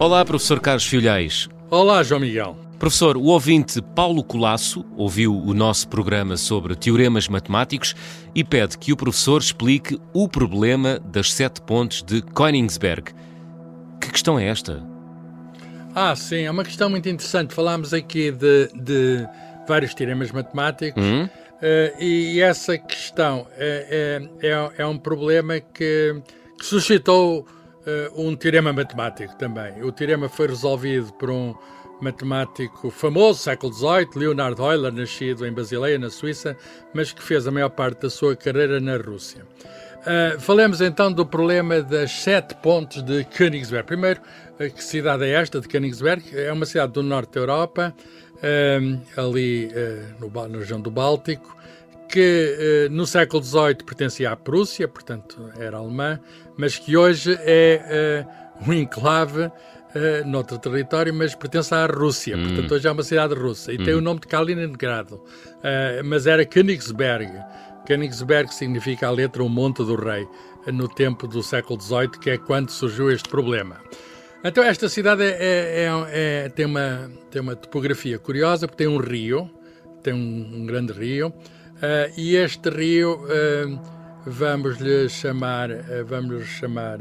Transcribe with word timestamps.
Olá, 0.00 0.24
professor 0.24 0.60
Carlos 0.60 0.86
Filhais. 0.86 1.48
Olá, 1.68 2.04
João 2.04 2.20
Miguel. 2.20 2.56
Professor, 2.78 3.16
o 3.16 3.24
ouvinte 3.24 3.82
Paulo 3.82 4.22
Colasso 4.22 4.84
ouviu 4.96 5.34
o 5.36 5.52
nosso 5.52 5.88
programa 5.88 6.36
sobre 6.36 6.76
teoremas 6.76 7.26
matemáticos 7.26 7.96
e 8.32 8.44
pede 8.44 8.78
que 8.78 8.92
o 8.92 8.96
professor 8.96 9.40
explique 9.40 10.00
o 10.12 10.28
problema 10.28 11.00
das 11.00 11.32
sete 11.32 11.60
pontes 11.60 12.04
de 12.04 12.22
Königsberg. 12.22 13.12
Que 14.00 14.12
questão 14.12 14.38
é 14.38 14.46
esta? 14.46 14.80
Ah, 15.92 16.14
sim, 16.14 16.42
é 16.42 16.50
uma 16.50 16.62
questão 16.62 16.88
muito 16.88 17.08
interessante. 17.08 17.52
Falámos 17.52 17.92
aqui 17.92 18.30
de, 18.30 18.68
de 18.74 19.26
vários 19.66 19.94
teoremas 19.94 20.30
matemáticos 20.30 21.02
Hum? 21.02 21.24
uh, 21.24 22.00
e 22.00 22.40
essa 22.40 22.78
questão 22.78 23.48
é, 23.56 24.20
é, 24.40 24.48
é, 24.48 24.70
é 24.78 24.86
um 24.86 24.96
problema 24.96 25.58
que, 25.58 26.22
que 26.56 26.64
suscitou 26.64 27.44
um 28.14 28.34
teorema 28.36 28.72
matemático 28.72 29.36
também. 29.36 29.82
O 29.82 29.92
teorema 29.92 30.28
foi 30.28 30.48
resolvido 30.48 31.12
por 31.14 31.30
um 31.30 31.54
matemático 32.00 32.90
famoso, 32.90 33.40
século 33.40 33.72
XVIII, 33.72 34.08
Leonard 34.14 34.60
Euler, 34.60 34.92
nascido 34.92 35.46
em 35.46 35.52
Basileia, 35.52 35.98
na 35.98 36.10
Suíça, 36.10 36.56
mas 36.94 37.12
que 37.12 37.22
fez 37.22 37.46
a 37.46 37.50
maior 37.50 37.70
parte 37.70 38.02
da 38.02 38.10
sua 38.10 38.36
carreira 38.36 38.80
na 38.80 38.96
Rússia. 38.96 39.44
Uh, 39.98 40.40
falemos 40.40 40.80
então 40.80 41.12
do 41.12 41.26
problema 41.26 41.82
das 41.82 42.10
sete 42.12 42.54
pontes 42.56 43.02
de 43.02 43.24
Königsberg. 43.24 43.86
Primeiro, 43.86 44.20
uh, 44.20 44.72
que 44.72 44.82
cidade 44.82 45.24
é 45.24 45.30
esta 45.30 45.60
de 45.60 45.68
Königsberg? 45.68 46.22
É 46.34 46.52
uma 46.52 46.66
cidade 46.66 46.92
do 46.92 47.02
norte 47.02 47.34
da 47.34 47.40
Europa, 47.40 47.94
uh, 48.36 49.20
ali 49.20 49.70
no, 50.20 50.48
na 50.48 50.58
região 50.58 50.80
do 50.80 50.90
Báltico, 50.90 51.57
que 52.08 52.88
no 52.90 53.06
século 53.06 53.42
XVIII 53.42 53.76
pertencia 53.84 54.32
à 54.32 54.36
Prússia, 54.36 54.88
portanto 54.88 55.50
era 55.58 55.76
alemã, 55.76 56.18
mas 56.56 56.78
que 56.78 56.96
hoje 56.96 57.38
é 57.40 58.24
um 58.66 58.72
enclave 58.72 59.50
Uh, 59.88 60.22
noutro 60.28 60.58
território, 60.58 61.14
mas 61.14 61.34
pertence 61.34 61.74
à 61.74 61.86
Rússia. 61.86 62.36
Hum. 62.36 62.46
Portanto, 62.46 62.74
hoje 62.74 62.86
é 62.86 62.92
uma 62.92 63.02
cidade 63.02 63.32
russa. 63.32 63.72
E 63.72 63.78
tem 63.78 63.94
o 63.94 64.02
nome 64.02 64.20
de 64.20 64.26
Kaliningrado. 64.26 65.14
Uh, 65.14 66.04
mas 66.04 66.26
era 66.26 66.44
Königsberg. 66.44 67.32
Königsberg 67.86 68.52
significa 68.52 69.06
a 69.06 69.10
letra 69.10 69.42
O 69.42 69.48
Monte 69.48 69.82
do 69.82 69.96
Rei, 69.96 70.28
no 70.66 70.86
tempo 70.88 71.26
do 71.26 71.42
século 71.42 71.80
XVIII, 71.80 72.10
que 72.20 72.28
é 72.28 72.36
quando 72.36 72.68
surgiu 72.68 73.10
este 73.10 73.30
problema. 73.30 73.80
Então, 74.44 74.62
esta 74.62 74.90
cidade 74.90 75.22
é, 75.22 75.36
é, 75.40 75.88
é, 76.10 76.48
tem, 76.50 76.66
uma, 76.66 77.10
tem 77.30 77.40
uma 77.40 77.56
topografia 77.56 78.18
curiosa, 78.18 78.68
porque 78.68 78.84
tem 78.84 78.92
um 78.92 78.98
rio, 78.98 79.50
tem 80.02 80.12
um, 80.12 80.60
um 80.60 80.66
grande 80.66 80.92
rio, 80.92 81.32
uh, 81.82 82.12
e 82.16 82.36
este 82.36 82.68
rio, 82.70 83.20
vamos-lhe 84.26 85.08
chamar, 85.08 85.70
vamos 86.06 86.46
chamar, 86.46 86.98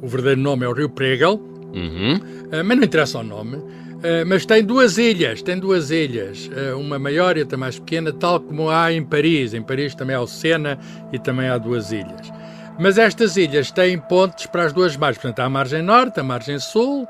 o 0.00 0.08
verdadeiro 0.08 0.40
nome 0.40 0.64
é 0.64 0.68
o 0.68 0.72
Rio 0.72 0.88
Pregel, 0.88 1.50
Uhum. 1.74 2.16
Uh, 2.16 2.64
mas 2.64 2.76
não 2.76 2.84
interessa 2.84 3.18
o 3.18 3.22
nome. 3.22 3.56
Uh, 3.56 4.24
mas 4.26 4.46
tem 4.46 4.64
duas 4.64 4.96
ilhas, 4.96 5.42
tem 5.42 5.58
duas 5.58 5.90
ilhas, 5.90 6.48
uh, 6.48 6.78
uma 6.78 6.98
maior 6.98 7.36
e 7.36 7.40
outra 7.40 7.58
mais 7.58 7.78
pequena, 7.78 8.12
tal 8.12 8.40
como 8.40 8.70
há 8.70 8.92
em 8.92 9.04
Paris. 9.04 9.52
Em 9.52 9.62
Paris 9.62 9.94
também 9.94 10.16
há 10.16 10.20
o 10.20 10.26
Sena 10.26 10.78
e 11.12 11.18
também 11.18 11.48
há 11.48 11.58
duas 11.58 11.92
ilhas. 11.92 12.32
Mas 12.78 12.96
estas 12.96 13.36
ilhas 13.36 13.70
têm 13.70 13.98
pontes 13.98 14.46
para 14.46 14.64
as 14.64 14.72
duas 14.72 14.96
margens, 14.96 15.20
portanto 15.20 15.40
há 15.40 15.44
a 15.44 15.50
margem 15.50 15.82
norte, 15.82 16.18
a 16.18 16.22
margem 16.22 16.58
sul, 16.58 17.06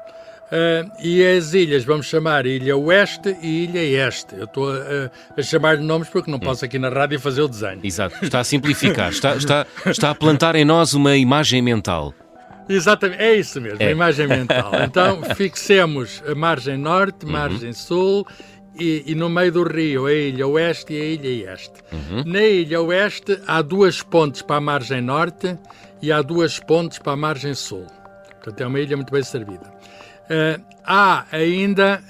e 1.02 1.24
as 1.24 1.54
ilhas 1.54 1.84
vamos 1.84 2.06
chamar 2.06 2.44
Ilha 2.46 2.76
Oeste 2.76 3.36
e 3.42 3.64
Ilha 3.64 4.08
Este. 4.08 4.34
Eu 4.36 4.44
estou 4.44 4.68
a 5.36 5.42
chamar 5.42 5.76
de 5.76 5.84
nomes 5.84 6.08
porque 6.08 6.30
não 6.30 6.38
posso 6.40 6.64
aqui 6.64 6.78
na 6.78 6.88
rádio 6.88 7.20
fazer 7.20 7.42
o 7.42 7.48
desenho. 7.48 7.80
Exato, 7.82 8.16
está 8.22 8.40
a 8.40 8.44
simplificar, 8.44 9.10
está, 9.10 9.36
está, 9.36 9.66
está 9.86 10.10
a 10.10 10.14
plantar 10.14 10.56
em 10.56 10.64
nós 10.64 10.92
uma 10.94 11.16
imagem 11.16 11.62
mental. 11.62 12.12
Exatamente, 12.68 13.20
é 13.20 13.34
isso 13.34 13.60
mesmo, 13.60 13.82
É. 13.82 13.88
a 13.88 13.90
imagem 13.90 14.26
mental. 14.28 14.70
Então, 14.84 15.22
fixemos 15.34 16.22
a 16.26 16.34
margem 16.34 16.76
norte, 16.76 17.26
margem 17.26 17.72
sul 17.72 18.24
e, 18.78 19.02
e 19.06 19.14
no 19.16 19.28
meio 19.28 19.50
do 19.50 19.64
rio 19.64 20.06
a 20.06 20.12
ilha 20.12 20.46
oeste 20.46 20.92
e 20.92 21.00
a 21.00 21.04
ilha 21.04 21.52
este. 21.54 21.72
Na 22.24 22.42
ilha 22.42 22.80
oeste 22.80 23.40
há 23.46 23.60
duas 23.60 24.02
pontes 24.02 24.42
para 24.42 24.56
a 24.56 24.60
margem 24.60 25.00
norte 25.00 25.56
e 26.00 26.12
há 26.12 26.22
duas 26.22 26.60
pontes 26.60 26.98
para 26.98 27.12
a 27.12 27.16
margem 27.16 27.54
sul. 27.54 27.86
Portanto, 28.36 28.60
é 28.60 28.66
uma 28.66 28.78
ilha 28.80 28.96
muito 28.96 29.12
bem 29.12 29.22
servida. 29.22 29.70
Uh, 30.30 30.62
há 30.84 31.26
ainda 31.32 32.00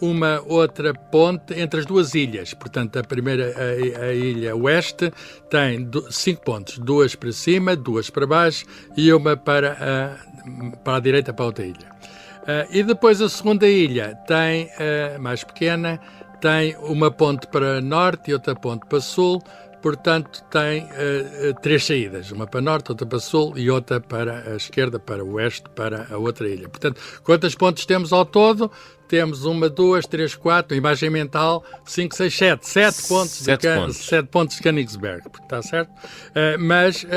um, 0.00 0.10
uma 0.10 0.42
outra 0.46 0.92
ponte 0.92 1.54
entre 1.54 1.80
as 1.80 1.86
duas 1.86 2.14
ilhas. 2.14 2.52
Portanto, 2.54 2.98
a 2.98 3.04
primeira, 3.04 3.54
a, 3.56 4.06
a 4.06 4.12
ilha 4.12 4.56
oeste, 4.56 5.12
tem 5.48 5.84
do, 5.84 6.10
cinco 6.12 6.42
pontes: 6.42 6.78
duas 6.78 7.14
para 7.14 7.30
cima, 7.30 7.76
duas 7.76 8.10
para 8.10 8.26
baixo 8.26 8.66
e 8.96 9.12
uma 9.12 9.36
para 9.36 9.72
a, 9.72 10.76
para 10.78 10.96
a 10.96 11.00
direita 11.00 11.32
para 11.32 11.44
a 11.44 11.46
outra 11.46 11.64
ilha. 11.64 11.96
Uh, 12.42 12.66
e 12.70 12.82
depois 12.82 13.20
a 13.20 13.28
segunda 13.28 13.68
ilha 13.68 14.16
tem, 14.26 14.66
uh, 14.66 15.20
mais 15.20 15.42
pequena, 15.44 16.00
tem 16.40 16.76
uma 16.78 17.10
ponte 17.10 17.46
para 17.46 17.80
norte 17.80 18.30
e 18.30 18.34
outra 18.34 18.54
ponte 18.54 18.86
para 18.86 19.00
sul. 19.00 19.42
Portanto, 19.82 20.42
tem 20.50 20.84
uh, 20.84 21.60
três 21.62 21.84
saídas, 21.84 22.30
uma 22.30 22.46
para 22.46 22.60
norte, 22.60 22.90
outra 22.90 23.06
para 23.06 23.18
sul 23.18 23.56
e 23.56 23.70
outra 23.70 24.00
para 24.00 24.52
a 24.52 24.56
esquerda, 24.56 24.98
para 24.98 25.24
o 25.24 25.34
oeste, 25.34 25.68
para 25.74 26.06
a 26.10 26.16
outra 26.16 26.48
ilha. 26.48 26.68
Portanto, 26.68 27.00
quantas 27.22 27.54
pontes 27.54 27.86
temos 27.86 28.12
ao 28.12 28.24
todo? 28.24 28.70
Temos 29.08 29.44
uma, 29.44 29.68
duas, 29.68 30.04
três, 30.04 30.34
quatro, 30.34 30.76
imagem 30.76 31.08
mental, 31.10 31.62
cinco, 31.84 32.16
seis, 32.16 32.36
sete. 32.36 32.68
Sete 32.68 33.06
pontos, 33.06 33.30
Sete 33.30 33.68
de, 33.68 33.74
pontos. 33.76 33.96
Sete 33.98 34.26
pontos 34.26 34.56
de 34.56 34.62
Königsberg, 34.62 35.22
está 35.40 35.62
certo? 35.62 35.90
Uh, 35.90 36.58
mas, 36.58 37.04
uh, 37.04 37.08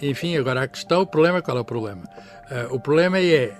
enfim, 0.00 0.36
agora 0.36 0.62
a 0.62 0.68
questão, 0.68 1.02
o 1.02 1.06
problema, 1.06 1.42
qual 1.42 1.56
é 1.56 1.60
o 1.60 1.64
problema? 1.64 2.02
o 2.70 2.78
problema 2.78 3.18
é, 3.18 3.56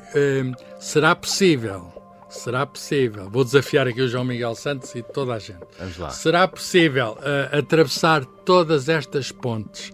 será 0.78 1.16
possível 1.16 1.91
Será 2.32 2.64
possível, 2.64 3.28
vou 3.28 3.44
desafiar 3.44 3.86
aqui 3.86 4.00
o 4.00 4.08
João 4.08 4.24
Miguel 4.24 4.54
Santos 4.54 4.94
e 4.94 5.02
toda 5.02 5.34
a 5.34 5.38
gente. 5.38 5.60
Vamos 5.78 5.98
lá. 5.98 6.08
Será 6.10 6.48
possível 6.48 7.18
uh, 7.18 7.58
atravessar 7.58 8.24
todas 8.24 8.88
estas 8.88 9.30
pontes? 9.30 9.90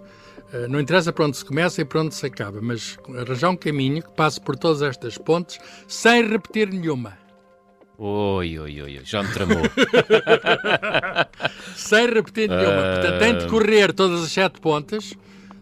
Uh, 0.53 0.69
não 0.69 0.79
interessa 0.79 1.13
para 1.13 1.25
onde 1.25 1.37
se 1.37 1.45
começa 1.45 1.83
e 1.83 1.85
para 1.85 2.01
onde 2.01 2.15
se 2.15 2.25
acaba, 2.25 2.61
mas 2.63 2.97
arranjar 3.21 3.51
um 3.51 3.57
caminho 3.57 4.01
que 4.01 4.13
passe 4.13 4.41
por 4.41 4.57
todas 4.57 4.83
estas 4.83 5.19
pontes 5.19 5.59
sem 5.89 6.29
repetir 6.29 6.73
nenhuma. 6.73 7.19
Oi, 7.99 8.57
oi, 8.57 8.83
oi, 8.83 9.01
já 9.03 9.25
me 9.25 9.33
tramou. 9.33 9.63
sem 11.75 12.07
repetir 12.07 12.49
nenhuma. 12.49 12.95
Portanto, 12.95 13.19
tem 13.19 13.37
de 13.37 13.47
correr 13.49 13.93
todas 13.93 14.23
as 14.23 14.31
sete 14.31 14.61
pontes. 14.61 15.13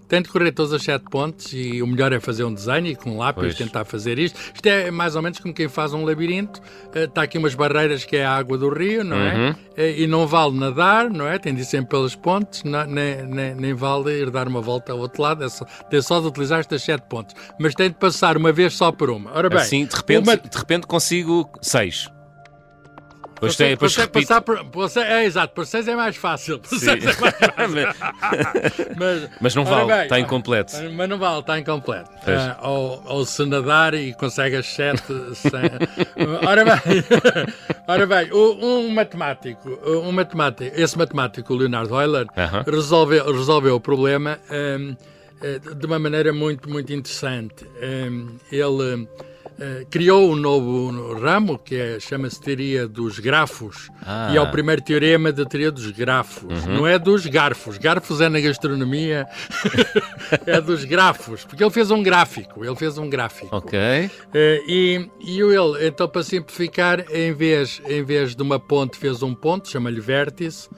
Tem 0.09 0.22
de 0.22 0.28
correr 0.28 0.53
todas 0.53 0.72
as 0.72 0.83
sete 0.83 1.05
pontes 1.11 1.53
e 1.53 1.83
o 1.83 1.87
melhor 1.87 2.12
é 2.12 2.21
fazer 2.21 2.44
um 2.44 2.55
desenho 2.55 2.87
e 2.87 2.94
com 2.97 3.19
lápis 3.19 3.43
Pois. 3.43 3.55
tentar 3.56 3.84
fazer 3.84 4.19
isto. 4.19 4.39
Isto 4.55 4.67
é 4.67 4.91
mais 4.91 5.17
ou 5.17 5.22
menos 5.22 5.39
como 5.41 5.53
quem 5.53 5.69
faz 5.69 5.93
um 5.93 6.05
labirinto. 6.05 6.61
Eh, 6.94 7.05
Está 7.05 7.22
aqui 7.22 7.39
umas 7.39 7.55
barreiras 7.55 8.05
que 8.05 8.17
é 8.17 8.25
a 8.25 8.37
água 8.37 8.56
do 8.56 8.69
rio, 8.69 9.03
não 9.03 9.17
Uhum. 9.17 9.22
é? 9.22 9.56
Eh, 9.77 10.00
E 10.03 10.06
não 10.06 10.27
vale 10.27 10.56
nadar, 10.59 11.11
não 11.11 11.27
é? 11.27 11.39
Tem 11.39 11.55
de 11.55 11.62
ir 11.62 11.65
sempre 11.65 11.91
pelas 11.91 12.15
pontes, 12.15 12.62
não- 12.65 12.87
nem, 12.87 13.22
nem, 13.27 13.55
nem 13.55 13.75
vale 13.75 14.11
ir 14.12 14.31
dar 14.31 14.47
uma 14.49 14.61
volta 14.61 14.93
ao 14.93 14.99
outro 14.99 15.21
lado. 15.22 15.43
É 15.44 15.49
só, 15.49 15.65
tem 15.91 16.00
só 16.03 16.21
de 16.21 16.27
utilizar 16.28 16.61
estas 16.61 16.83
sete 16.83 17.03
pontes. 17.09 17.34
Mas 17.59 17.75
tem 17.75 17.88
de 17.88 17.97
passar 17.97 18.37
uma 18.37 18.53
vez 18.53 18.75
só 18.75 18.93
por 18.93 19.11
uma. 19.11 19.33
Ora 19.37 19.49
bem, 19.49 19.59
assim, 19.59 19.84
de 19.87 19.94
repente, 19.97 20.23
uma- 20.28 20.37
de 20.37 20.56
repente 20.59 20.87
consigo 20.87 21.50
seis. 21.61 22.09
Consegue, 23.41 23.71
tem, 23.71 23.77
consegue 23.77 24.07
repito. 24.07 24.29
passar 24.29 24.41
por, 24.41 24.59
é 25.01 25.25
exato, 25.25 25.55
por 25.55 25.67
seis 25.67 25.87
é 25.87 25.95
mais 25.95 26.17
fácil. 26.17 26.59
Por 26.59 26.69
é 26.83 27.67
mais 27.69 27.97
fácil. 27.99 28.87
mas, 28.97 29.31
Mas 29.41 29.55
não 29.55 29.65
vale, 29.65 29.87
bem, 29.93 30.03
está 30.05 30.19
incompleto. 30.19 30.73
Mas 30.95 31.09
não 31.09 31.19
vale, 31.19 31.41
está 31.41 31.59
incompleto. 31.59 32.11
Pois. 32.25 32.39
Ah, 32.41 32.59
ou, 32.63 33.03
ou 33.07 33.25
se 33.27 33.45
nadar 33.45 33.95
e 33.95 34.15
consegue 34.15 34.57
as 34.57 34.67
sete. 34.67 35.03
sem- 35.35 36.47
ora 36.47 36.65
bem, 36.65 37.05
ora 37.87 38.07
bem 38.07 38.31
o- 38.33 38.59
um 38.65 38.89
matemático, 38.91 39.69
um 39.85 40.12
matemático, 40.12 40.73
esse 40.81 40.97
matemático, 40.97 41.53
o 41.53 41.56
Leonard 41.56 41.91
Euler, 41.93 42.27
Aham. 42.37 42.65
resolveu, 42.67 43.32
resolveu 43.32 43.77
o 43.77 43.81
problema 43.81 44.39
hum, 44.50 44.97
eh, 45.43 45.59
de 45.75 45.87
uma 45.87 45.99
maneira 45.99 46.32
muito, 46.32 46.69
muito 46.71 46.93
interessante. 46.93 47.67
Hum, 47.82 48.37
ele 48.50 49.06
criou 49.91 50.31
um 50.32 50.37
novo 50.37 51.14
ramo 51.19 51.58
que 51.58 51.75
é, 51.76 51.99
chama-se 52.00 52.41
teoria 52.41 52.87
dos 52.87 53.19
grafos 53.19 53.88
Ah. 54.05 54.31
e 54.32 54.37
é 54.37 54.41
o 54.41 54.50
primeiro 54.50 54.82
teorema 54.82 55.32
da 55.32 55.44
teoria 55.44 55.70
dos 55.70 55.91
grafos. 55.91 56.67
Não 56.67 56.87
é 56.87 56.99
dos 56.99 57.25
garfos. 57.26 57.79
Garfos 57.79 58.20
é 58.20 58.29
na 58.29 58.41
gastronomia, 58.41 59.26
é 60.47 60.61
dos 60.61 60.85
grafos, 60.85 61.44
porque 61.44 61.62
ele 61.62 61.70
fez 61.70 61.91
um 61.91 62.03
gráfico. 62.03 62.64
Ele 62.64 62.76
fez 62.76 62.99
um 62.99 63.08
gráfico. 63.08 63.55
Ok. 63.55 63.79
Eh, 63.79 64.11
e, 64.69 65.11
e 65.20 65.41
ele, 65.41 65.87
então, 65.87 66.08
para 66.08 66.23
simplificar, 66.23 67.05
em 67.11 67.32
vez, 67.32 67.81
em 67.87 68.03
vez 68.05 68.35
de 68.35 68.43
uma 68.43 68.58
ponte, 68.58 68.97
fez 68.97 69.23
um 69.23 69.35
ponto, 69.35 69.69
chama-lhe 69.69 70.00
vértice. 70.00 70.69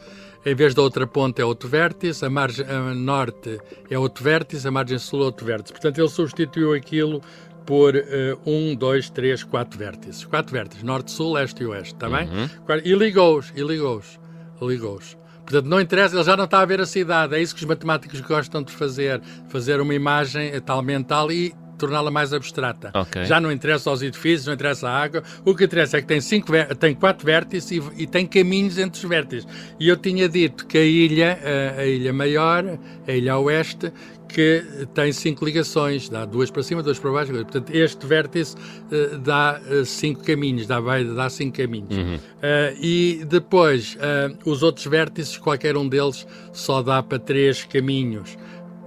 Em 0.47 0.55
vez 0.55 0.73
da 0.73 0.81
outra 0.81 1.07
ponte 1.07 1.43
é 1.43 1.45
outro 1.45 1.69
vértice, 1.69 2.25
a 2.25 2.31
margem 2.31 2.65
a 2.65 2.95
norte 2.95 3.61
é 3.91 3.99
outro 3.99 4.23
vértice, 4.25 4.67
a 4.67 4.71
margem 4.71 4.97
sul 4.97 5.21
é 5.23 5.25
outro 5.25 5.45
vértice. 5.45 5.73
Portanto, 5.73 5.99
ele 5.99 6.09
substituiu 6.09 6.73
aquilo 6.73 7.21
por 7.69 7.95
eh, 7.95 8.35
um, 8.47 8.75
dois, 8.75 9.11
três, 9.11 9.45
quatro 9.45 9.79
vértices. 9.79 10.25
Quatro 10.25 10.51
vértices, 10.51 10.83
norte, 10.83 11.11
sul, 11.11 11.35
leste 11.35 11.63
e 11.63 11.67
oeste, 11.67 11.93
está 11.93 12.09
bem? 12.09 12.27
Quatro- 12.65 12.89
E 12.89 12.95
ligou-os, 12.95 13.53
e 13.55 13.61
ligou-os, 13.63 14.19
ligou-os. 14.63 15.19
Portanto, 15.45 15.67
não 15.67 15.79
interessa, 15.79 16.17
ele 16.17 16.25
já 16.25 16.35
não 16.35 16.45
está 16.47 16.61
a 16.61 16.65
ver 16.65 16.81
a 16.81 16.87
cidade. 16.87 17.35
É 17.35 17.43
isso 17.43 17.55
que 17.55 17.61
os 17.61 17.69
matemáticos 17.69 18.23
gostam 18.23 18.63
de 18.63 18.73
fazer, 18.73 19.21
fazer 19.51 19.83
uma 19.83 19.95
imagem 19.95 20.49
eh, 20.49 20.61
tal 20.61 20.81
mental 20.83 21.31
e 21.31 21.55
torná-la 21.79 22.11
mais 22.11 22.33
abstrata. 22.33 22.91
Okay. 23.03 23.25
Já 23.27 23.39
não 23.39 23.53
interessa 23.53 23.89
aos 23.91 24.01
edifícios, 24.03 24.47
não 24.47 24.55
interessa 24.55 24.89
a 24.89 24.97
água. 25.01 25.23
O 25.45 25.55
que 25.55 25.65
interessa 25.65 25.99
é 25.99 26.01
que 26.01 26.07
tem, 26.09 26.21
cinco, 26.23 26.51
tem 26.81 26.95
quatro 26.95 27.25
vértices 27.25 27.71
e, 27.71 28.03
e 28.03 28.07
tem 28.07 28.27
caminhos 28.27 28.79
entre 28.79 28.99
os 29.01 29.09
vértices. 29.09 29.47
E 29.79 29.89
eu 29.89 29.97
tinha 29.97 30.27
dito 30.29 30.67
que 30.67 30.77
a 30.79 30.83
ilha, 30.85 31.39
a, 31.77 31.81
a 31.83 31.87
ilha 31.87 32.13
maior, 32.15 32.65
a 33.07 33.13
ilha 33.13 33.39
oeste, 33.39 33.93
que 34.29 34.87
tem 34.95 35.11
cinco 35.13 35.45
ligações, 35.45 36.09
dá 36.09 36.25
duas 36.25 36.51
para 36.51 36.63
cima, 36.63 36.83
duas 36.83 36.99
para 36.99 37.11
baixo. 37.11 37.33
Portanto, 37.33 37.71
este 37.75 38.07
vértice 38.07 38.55
uh, 38.55 39.19
dá 39.19 39.61
uh, 39.61 39.85
cinco 39.85 40.23
caminhos, 40.23 40.67
dá, 40.67 40.79
vai, 40.79 41.05
dá 41.05 41.29
cinco 41.31 41.57
caminhos. 41.57 41.97
Uhum. 41.97 42.17
Uh, 42.17 42.77
e 42.81 43.25
depois, 43.27 43.97
os 44.45 44.63
outros 44.63 44.87
vértices, 44.87 45.37
qualquer 45.39 45.77
um 45.77 45.89
deles, 45.89 46.27
só 46.53 46.83
dá 46.83 47.03
para 47.03 47.19
três 47.19 47.65
caminhos 47.65 48.37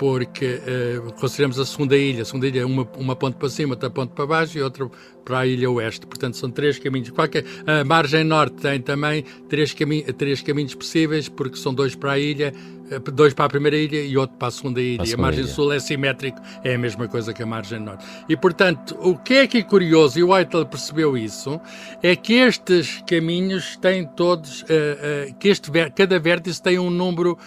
porque 0.01 0.59
uh, 0.65 1.13
consideramos 1.19 1.59
a 1.59 1.65
segunda 1.67 1.95
ilha. 1.95 2.23
A 2.23 2.25
segunda 2.25 2.47
ilha 2.47 2.61
é 2.61 2.65
uma, 2.65 2.89
uma 2.97 3.15
ponte 3.15 3.35
para 3.35 3.47
cima, 3.49 3.75
outra 3.75 3.87
ponte 3.87 4.13
para 4.15 4.25
baixo 4.25 4.57
e 4.57 4.61
outra 4.63 4.89
para 5.23 5.41
a 5.41 5.45
ilha 5.45 5.69
oeste. 5.69 6.07
Portanto, 6.07 6.37
são 6.37 6.49
três 6.49 6.79
caminhos. 6.79 7.11
Qualquer, 7.11 7.45
a 7.67 7.83
margem 7.83 8.23
norte 8.23 8.55
tem 8.55 8.81
também 8.81 9.23
três, 9.47 9.75
cami 9.75 10.01
três 10.01 10.41
caminhos 10.41 10.73
possíveis, 10.73 11.29
porque 11.29 11.55
são 11.55 11.71
dois 11.71 11.93
para 11.93 12.13
a 12.13 12.19
ilha, 12.19 12.51
eh, 12.89 12.97
dois 13.13 13.35
para 13.35 13.45
a 13.45 13.49
primeira 13.49 13.77
ilha 13.77 14.01
e 14.01 14.17
outro 14.17 14.35
para 14.37 14.47
a 14.47 14.51
segunda 14.51 14.81
ilha. 14.81 15.03
A, 15.03 15.05
segunda 15.05 15.21
a 15.21 15.25
margem 15.27 15.43
ilha. 15.43 15.53
sul 15.53 15.71
é 15.71 15.79
simétrico, 15.79 16.41
é 16.63 16.73
a 16.73 16.79
mesma 16.79 17.07
coisa 17.07 17.31
que 17.31 17.43
a 17.43 17.45
margem 17.45 17.79
norte. 17.79 18.03
E, 18.27 18.35
portanto, 18.35 18.97
o 18.99 19.15
que 19.15 19.35
é 19.35 19.41
aqui 19.41 19.61
curioso, 19.61 20.17
e 20.17 20.23
o 20.23 20.33
Whittle 20.33 20.65
percebeu 20.65 21.15
isso, 21.15 21.61
é 22.01 22.15
que 22.15 22.33
estes 22.33 23.03
caminhos 23.05 23.77
têm 23.77 24.07
todos, 24.15 24.63
uh, 24.63 24.65
uh, 24.65 25.35
que 25.35 25.47
este, 25.47 25.69
cada 25.95 26.17
vértice 26.17 26.59
tem 26.59 26.79
um 26.79 26.89
número 26.89 27.37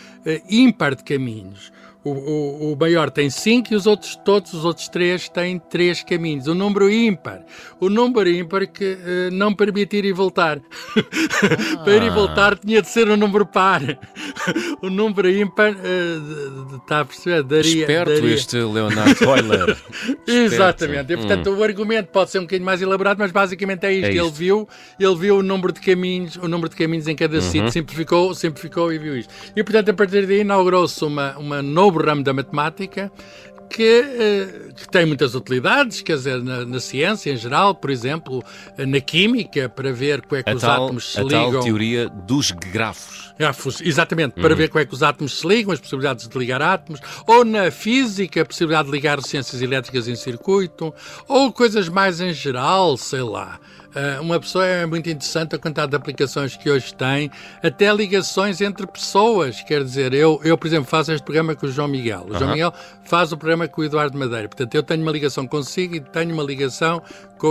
ímpar 0.49 0.95
de 0.95 1.03
caminhos. 1.03 1.73
O, 2.05 2.11
o, 2.11 2.73
o, 2.73 2.77
maior 2.77 3.11
tem 3.11 3.31
cinco 3.31 3.73
e 3.73 3.77
os 3.77 3.87
outros, 3.87 4.15
todos 4.17 4.53
os 4.53 4.65
outros 4.67 4.89
três 4.89 5.27
têm 5.27 5.59
três 5.59 6.03
caminhos. 6.03 6.47
O 6.47 6.55
número 6.55 6.91
ímpar. 6.91 7.43
O 7.81 7.89
número 7.89 8.29
ímpar 8.29 8.67
que 8.67 8.93
uh, 8.93 9.31
não 9.33 9.55
permite 9.55 9.97
ir 9.97 10.05
e 10.05 10.13
voltar. 10.13 10.59
Ah. 10.59 11.81
Para 11.83 11.97
ir 11.97 12.03
e 12.03 12.11
voltar 12.11 12.59
tinha 12.59 12.83
de 12.83 12.89
ser 12.89 13.09
um 13.09 13.17
número 13.17 13.47
par. 13.47 13.81
o 14.83 14.91
número 14.91 15.31
ímpar, 15.31 15.73
uh, 15.73 16.77
está 16.77 17.01
a 17.01 17.05
perceber? 17.07 17.43
Daria, 17.43 17.81
Esperto 17.81 18.13
daria... 18.13 18.35
este 18.35 18.57
Leonardo 18.59 19.25
Euler. 19.25 19.77
Exatamente. 20.29 21.13
E, 21.13 21.17
portanto, 21.17 21.51
hum. 21.51 21.59
o 21.59 21.65
argumento 21.65 22.09
pode 22.09 22.31
ser 22.31 22.39
um 22.39 22.43
bocadinho 22.43 22.67
mais 22.67 22.83
elaborado, 22.83 23.19
mas 23.19 23.33
basicamente 23.33 23.87
é 23.87 23.93
isto. 23.95 24.07
É 24.07 24.11
isto. 24.11 24.25
Ele, 24.25 24.31
viu, 24.31 24.69
ele 25.01 25.17
viu 25.17 25.39
o 25.39 25.43
número 25.43 25.73
de 25.73 25.81
caminhos, 25.81 26.37
o 26.37 26.47
número 26.49 26.69
de 26.69 26.77
caminhos 26.77 27.09
em 27.09 27.17
cada 27.17 27.37
uhum. 27.37 27.41
sítio, 27.41 27.73
simplificou, 27.73 28.35
simplificou 28.35 28.93
e 28.93 28.99
viu 28.99 29.17
isto. 29.17 29.33
E, 29.57 29.65
portanto, 29.65 29.89
a 29.89 29.95
partir 29.95 30.27
daí 30.27 30.41
inaugurou-se 30.41 31.03
uma, 31.03 31.37
uma 31.39 31.63
nova 31.95 31.99
novo 31.99 31.99
ramo 31.99 32.23
da 32.23 32.33
matemática 32.33 33.13
que, 33.71 33.83
eh, 33.83 34.73
que, 34.77 34.89
tem 34.89 35.07
muitas 35.07 35.35
utilidades, 35.35 36.03
quer 36.03 36.17
dizer, 36.17 36.43
na, 36.43 36.65
na, 36.65 36.79
ciência 36.79 37.33
em 37.33 37.37
geral, 37.37 37.75
por 37.75 37.91
exemplo, 37.91 38.45
na 38.79 39.01
química, 39.01 39.69
para 39.69 39.91
ver 39.91 40.23
como 40.23 40.37
é 40.39 40.43
que 40.43 40.51
a 40.51 40.55
os 40.55 40.61
tal, 40.61 40.85
átomos 40.85 41.13
se 41.13 41.19
a 41.19 41.23
ligam. 41.23 41.49
A 41.49 41.53
tal 41.53 41.63
teoria 41.63 42.09
dos 42.09 42.51
grafos. 42.51 43.33
Grafos, 43.37 43.81
exatamente, 43.81 44.37
uhum. 44.37 44.43
para 44.43 44.55
ver 44.55 44.69
como 44.69 44.81
é 44.81 44.85
que 44.85 44.95
os 44.95 45.03
átomos 45.03 45.41
se 45.41 45.49
ligam, 45.49 45.73
as 45.73 45.81
possibilidades 45.81 46.29
de 46.29 46.39
ligar 46.39 46.63
átomos, 46.63 47.01
ou 47.27 47.45
na 47.45 47.71
física, 47.71 48.43
a 48.43 48.45
possibilidade 48.45 48.87
de 48.87 48.93
ligar 48.93 49.21
ciências 49.23 49.61
elétricas 49.61 50.07
em 50.07 50.15
circuito, 50.15 50.95
ou 51.27 51.53
coisas 51.53 51.89
mais 51.89 52.21
em 52.21 52.33
geral, 52.33 52.97
sei 52.97 53.23
lá. 53.23 53.59
Uh, 53.95 54.21
uma 54.23 54.41
pessoa 54.41 54.67
é 54.67 54.85
muito 54.87 55.09
interessante 55.09 55.55
a 55.55 55.59
quantidade 55.59 55.91
de 55.91 55.97
aplicações 55.97 56.57
que 56.57 56.69
hoje 56.69 56.93
tem, 56.95 57.31
até 57.63 57.93
ligações 57.95 58.61
entre 58.61 58.87
pessoas. 58.87 59.63
Quer 59.63 59.85
dizer, 59.85 60.13
eu, 60.13 60.41
eu 60.43 60.59
por 60.59 60.67
exemplo, 60.67 60.87
faço 60.87 61.13
este 61.13 61.23
programa 61.25 61.55
com 61.55 61.67
o 61.67 61.71
João 61.71 61.87
Miguel. 61.87 62.27
O 62.29 62.33
uhum. 62.33 62.39
João 62.39 62.51
Miguel 62.51 62.75
faz 63.05 63.31
o 63.33 63.37
programa 63.37 63.69
com 63.69 63.83
o 63.83 63.85
Eduardo 63.85 64.19
Madeira. 64.19 64.49
Portanto, 64.49 64.75
eu 64.75 64.83
tenho 64.83 65.03
uma 65.03 65.13
ligação 65.13 65.47
consigo 65.47 65.95
e 65.95 66.01
tenho 66.01 66.35
uma 66.35 66.43
ligação 66.43 67.01
com 67.39 67.47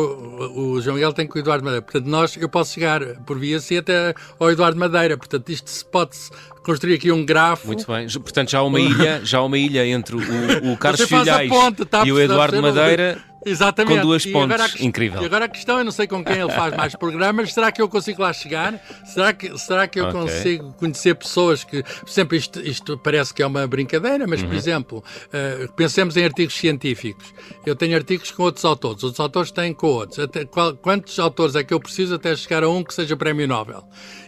o 0.56 0.81
João 0.81 0.95
Miguel 0.95 1.13
tem 1.13 1.28
com 1.28 1.38
o 1.38 1.42
Eduardo 1.42 1.63
Madeira. 1.63 1.81
Portanto, 1.81 2.07
nós, 2.07 2.36
eu 2.36 2.50
posso 2.50 2.74
chegar 2.74 3.01
por 3.25 3.40
via 3.40 3.60
C 3.60 3.78
até 3.78 4.13
ao 4.38 4.51
Eduardo 4.51 4.78
Madeira. 4.78 5.18
Portanto, 5.18 5.50
isto 5.50 5.69
se 5.69 5.86
pode 5.86 6.18
construir 6.63 6.95
aqui 6.95 7.12
um 7.12 7.25
grafo. 7.25 7.68
Muito 7.68 7.86
bem. 7.86 8.07
Portanto, 8.10 8.51
já 8.51 8.60
há 8.60 8.63
uma 8.63 8.80
ilha, 8.80 9.22
já 9.24 9.38
há 9.38 9.44
uma 9.44 9.57
ilha 9.57 9.86
entre 9.86 10.16
o, 10.16 10.19
o 10.72 10.75
Carlos 10.80 11.01
Filhais 11.01 11.50
tá, 11.90 12.06
e 12.06 12.12
o 12.12 12.19
Eduardo 12.19 12.62
Madeira 12.62 13.22
Exatamente. 13.45 13.98
Com 13.98 14.07
duas 14.07 14.25
pontes. 14.25 14.81
Incrível. 14.81 15.22
E 15.22 15.25
agora 15.25 15.45
a 15.45 15.48
questão, 15.48 15.78
eu 15.78 15.84
não 15.84 15.92
sei 15.92 16.07
com 16.07 16.24
quem 16.24 16.38
ele 16.38 16.51
faz 16.51 16.75
mais 16.75 16.95
programas, 16.95 17.54
será 17.54 17.72
que 17.72 17.81
eu 17.81 17.90
consigo 17.90 18.22
lá 18.22 18.34
chegar? 18.34 18.80
Será 19.06 19.34
que, 19.34 19.57
será 19.57 19.88
que 19.88 20.00
eu 20.00 20.07
okay. 20.07 20.22
consigo 20.22 20.74
conhecer 20.74 21.16
pessoas 21.16 21.63
que, 21.63 21.84
exemplo, 22.07 22.36
isto, 22.36 22.60
isto 22.62 22.98
parece 22.98 23.34
que 23.34 23.42
é 23.42 23.48
uma 23.48 23.66
brincadeira, 23.68 24.25
mas, 24.28 24.42
uhum. 24.42 24.48
por 24.48 24.56
exemplo, 24.56 25.04
uh, 25.28 25.72
pensemos 25.74 26.18
em 26.18 26.24
artigos 26.24 26.56
científicos. 26.56 27.34
Eu 27.66 27.75
tenho 27.75 27.95
artigos 27.95 28.31
com 28.31 28.44
outros 28.44 28.66
autores, 28.66 29.04
outros 29.04 29.19
autores 29.19 29.51
têm 29.51 29.74
com 29.74 29.88
outros. 29.88 30.19
Até, 30.19 30.45
qual, 30.45 30.75
quantos 30.75 31.18
autores 31.19 31.56
é 31.56 31.63
que 31.63 31.74
eu 31.74 31.80
preciso 31.80 32.16
até 32.16 32.36
chegar 32.36 32.63
a 32.63 32.69
um 32.69 32.84
que 32.84 32.94
seja 32.94 33.16
prémio 33.16 33.48
Nobel? 33.48 33.84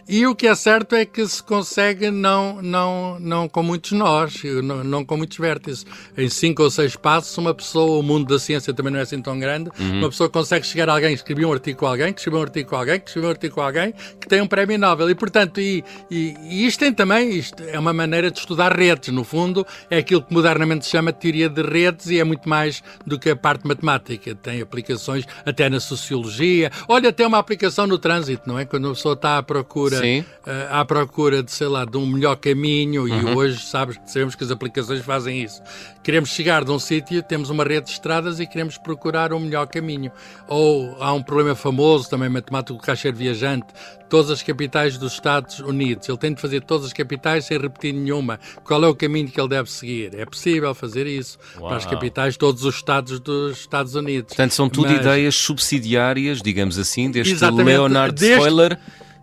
E 0.08 0.24
o 0.24 0.36
que 0.36 0.46
é 0.46 0.54
certo 0.54 0.94
é 0.94 1.04
que 1.04 1.26
se 1.26 1.42
consegue 1.42 2.12
não, 2.12 2.62
não, 2.62 3.18
não 3.18 3.48
com 3.48 3.60
muitos 3.60 3.90
nós, 3.90 4.40
não, 4.62 4.84
não 4.84 5.04
com 5.04 5.16
muitos 5.16 5.36
vértices. 5.36 5.84
Em 6.16 6.28
cinco 6.28 6.62
ou 6.62 6.70
seis 6.70 6.94
passos, 6.94 7.36
uma 7.38 7.52
pessoa, 7.52 7.98
o 7.98 8.02
mundo 8.04 8.28
da 8.28 8.38
ciência 8.38 8.72
também 8.72 8.92
não 8.92 9.00
é 9.00 9.05
assim 9.06 9.22
tão 9.22 9.38
grande, 9.38 9.70
uhum. 9.78 9.98
uma 9.98 10.10
pessoa 10.10 10.28
consegue 10.28 10.66
chegar 10.66 10.88
a 10.88 10.92
alguém 10.92 11.10
que 11.10 11.16
escreveu 11.16 11.48
um 11.48 11.52
artigo 11.52 11.78
com 11.78 11.86
alguém, 11.86 12.12
que 12.12 12.20
escreveu 12.20 12.40
um 12.40 12.42
artigo 12.42 12.68
com 12.68 12.76
alguém, 12.76 13.00
que 13.00 13.08
escreveu 13.08 13.28
um 13.28 13.32
artigo 13.32 13.54
com 13.54 13.60
alguém, 13.62 13.94
que 14.20 14.28
tem 14.28 14.40
um 14.40 14.46
prémio 14.46 14.78
Nobel. 14.78 15.10
E, 15.10 15.14
portanto, 15.14 15.60
e, 15.60 15.84
e, 16.10 16.34
e 16.42 16.66
isto 16.66 16.80
tem 16.80 16.92
também, 16.92 17.30
isto 17.30 17.62
é 17.62 17.78
uma 17.78 17.92
maneira 17.92 18.30
de 18.30 18.38
estudar 18.38 18.76
redes. 18.76 19.12
No 19.12 19.24
fundo, 19.24 19.66
é 19.90 19.98
aquilo 19.98 20.22
que 20.22 20.32
modernamente 20.32 20.84
se 20.84 20.90
chama 20.90 21.12
teoria 21.12 21.48
de 21.48 21.62
redes 21.62 22.08
e 22.08 22.18
é 22.18 22.24
muito 22.24 22.48
mais 22.48 22.82
do 23.06 23.18
que 23.18 23.30
a 23.30 23.36
parte 23.36 23.66
matemática. 23.66 24.34
Tem 24.34 24.60
aplicações 24.60 25.24
até 25.44 25.68
na 25.68 25.80
sociologia. 25.80 26.70
Olha, 26.88 27.10
até 27.10 27.26
uma 27.26 27.38
aplicação 27.38 27.86
no 27.86 27.98
trânsito, 27.98 28.42
não 28.46 28.58
é? 28.58 28.64
Quando 28.64 28.88
a 28.88 28.90
pessoa 28.90 29.14
está 29.14 29.38
à 29.38 29.42
procura 29.42 30.00
uh, 30.00 30.66
à 30.70 30.84
procura 30.84 31.42
de, 31.42 31.50
sei 31.50 31.68
lá, 31.68 31.84
de 31.84 31.96
um 31.96 32.06
melhor 32.06 32.36
caminho 32.36 33.02
uhum. 33.02 33.32
e 33.32 33.36
hoje 33.36 33.64
sabes, 33.64 33.98
sabemos 34.06 34.34
que 34.34 34.44
as 34.44 34.50
aplicações 34.50 35.04
fazem 35.04 35.42
isso. 35.42 35.62
Queremos 36.02 36.30
chegar 36.30 36.64
de 36.64 36.70
um 36.70 36.78
sítio, 36.78 37.22
temos 37.22 37.50
uma 37.50 37.64
rede 37.64 37.86
de 37.86 37.92
estradas 37.92 38.38
e 38.40 38.46
queremos 38.46 38.78
procurar 38.78 38.95
um 39.32 39.40
melhor 39.40 39.66
caminho. 39.66 40.10
Ou 40.48 40.96
há 41.00 41.12
um 41.12 41.22
problema 41.22 41.54
famoso, 41.54 42.08
também 42.08 42.28
matemático 42.28 42.78
do 42.78 42.82
caixeiro 42.82 43.16
viajante, 43.16 43.66
todas 44.08 44.30
as 44.30 44.42
capitais 44.42 44.96
dos 44.98 45.12
Estados 45.12 45.60
Unidos. 45.60 46.08
Ele 46.08 46.18
tem 46.18 46.32
de 46.34 46.40
fazer 46.40 46.62
todas 46.62 46.86
as 46.86 46.92
capitais 46.92 47.44
sem 47.44 47.58
repetir 47.58 47.92
nenhuma. 47.92 48.38
Qual 48.64 48.82
é 48.84 48.88
o 48.88 48.94
caminho 48.94 49.28
que 49.28 49.40
ele 49.40 49.48
deve 49.48 49.70
seguir? 49.70 50.14
É 50.14 50.24
possível 50.24 50.74
fazer 50.74 51.06
isso 51.06 51.38
Uau. 51.56 51.68
para 51.68 51.76
as 51.76 51.86
capitais 51.86 52.34
de 52.34 52.38
todos 52.38 52.64
os 52.64 52.74
Estados 52.74 53.20
dos 53.20 53.58
Estados 53.58 53.94
Unidos. 53.94 54.28
Portanto, 54.28 54.52
são 54.52 54.68
tudo 54.68 54.88
Mas... 54.88 55.00
ideias 55.00 55.34
subsidiárias, 55.34 56.40
digamos 56.40 56.78
assim, 56.78 57.10
deste 57.10 57.44
Leonard 57.44 58.14
deste... 58.14 58.46
Euler 58.46 58.78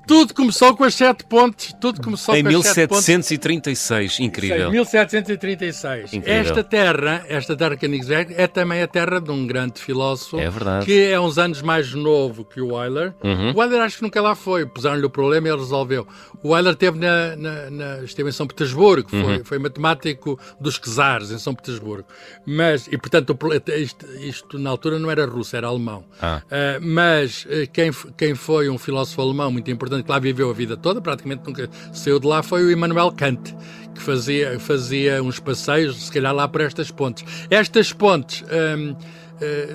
tudo 0.05 0.33
começou 0.33 0.75
com 0.75 0.83
as 0.83 0.95
sete 0.95 1.23
pontes. 1.23 1.73
Tudo 1.79 2.01
começou 2.01 2.35
em 2.35 2.43
com 2.43 2.49
1736, 2.49 4.19
incrível. 4.19 4.69
Em 4.69 4.71
1736. 4.71 6.13
Incrível. 6.13 6.41
Esta 6.41 6.63
terra, 6.63 7.25
esta 7.27 7.55
terra 7.55 7.77
Königsberg, 7.77 8.33
é 8.37 8.47
também 8.47 8.81
a 8.81 8.87
terra 8.87 9.19
de 9.19 9.31
um 9.31 9.47
grande 9.47 9.79
filósofo. 9.79 10.39
É 10.39 10.49
verdade. 10.49 10.85
Que 10.85 11.11
é 11.11 11.19
uns 11.19 11.37
anos 11.37 11.61
mais 11.61 11.93
novo 11.93 12.43
que 12.43 12.59
o 12.59 12.81
Euler. 12.81 13.13
Uhum. 13.23 13.53
O 13.55 13.63
Euler 13.63 13.81
acho 13.81 13.97
que 13.97 14.03
nunca 14.03 14.21
lá 14.21 14.35
foi. 14.35 14.65
Puseram-lhe 14.65 15.05
o 15.05 15.09
problema 15.09 15.47
e 15.47 15.51
ele 15.51 15.59
resolveu. 15.59 16.07
O 16.41 16.55
Euler 16.55 16.73
esteve, 16.73 16.99
na, 16.99 17.35
na, 17.35 17.69
na, 17.69 18.03
esteve 18.03 18.29
em 18.29 18.33
São 18.33 18.45
Petersburgo. 18.45 19.09
Foi, 19.09 19.19
uhum. 19.19 19.45
foi 19.45 19.59
matemático 19.59 20.39
dos 20.59 20.77
czares 20.79 21.31
em 21.31 21.39
São 21.39 21.55
Petersburgo. 21.55 22.05
Mas, 22.45 22.87
e 22.87 22.97
portanto, 22.97 23.37
isto, 23.77 24.05
isto, 24.17 24.59
na 24.59 24.69
altura 24.69 24.99
não 24.99 25.09
era 25.09 25.25
russo, 25.25 25.55
era 25.55 25.67
alemão. 25.67 26.03
Ah. 26.21 26.41
Uh, 26.45 26.85
mas 26.85 27.45
uh, 27.45 27.69
quem, 27.71 27.91
quem 28.17 28.35
foi 28.35 28.69
um 28.69 28.77
filósofo 28.77 29.21
alemão 29.21 29.51
muito 29.51 29.71
importante 29.71 29.92
portanto, 29.93 30.05
que 30.05 30.11
lá 30.11 30.19
viveu 30.19 30.49
a 30.49 30.53
vida 30.53 30.75
toda, 30.75 31.01
praticamente 31.01 31.43
nunca 31.45 31.69
saiu 31.91 32.19
de 32.19 32.27
lá, 32.27 32.41
foi 32.41 32.63
o 32.63 32.71
Immanuel 32.71 33.11
Kant, 33.11 33.55
que 33.93 34.01
fazia, 34.01 34.59
fazia 34.59 35.21
uns 35.21 35.39
passeios, 35.39 36.05
se 36.05 36.11
calhar 36.11 36.33
lá 36.33 36.47
por 36.47 36.61
estas 36.61 36.89
pontes. 36.89 37.23
Estas 37.49 37.93
pontes. 37.93 38.43
Hum, 38.43 38.95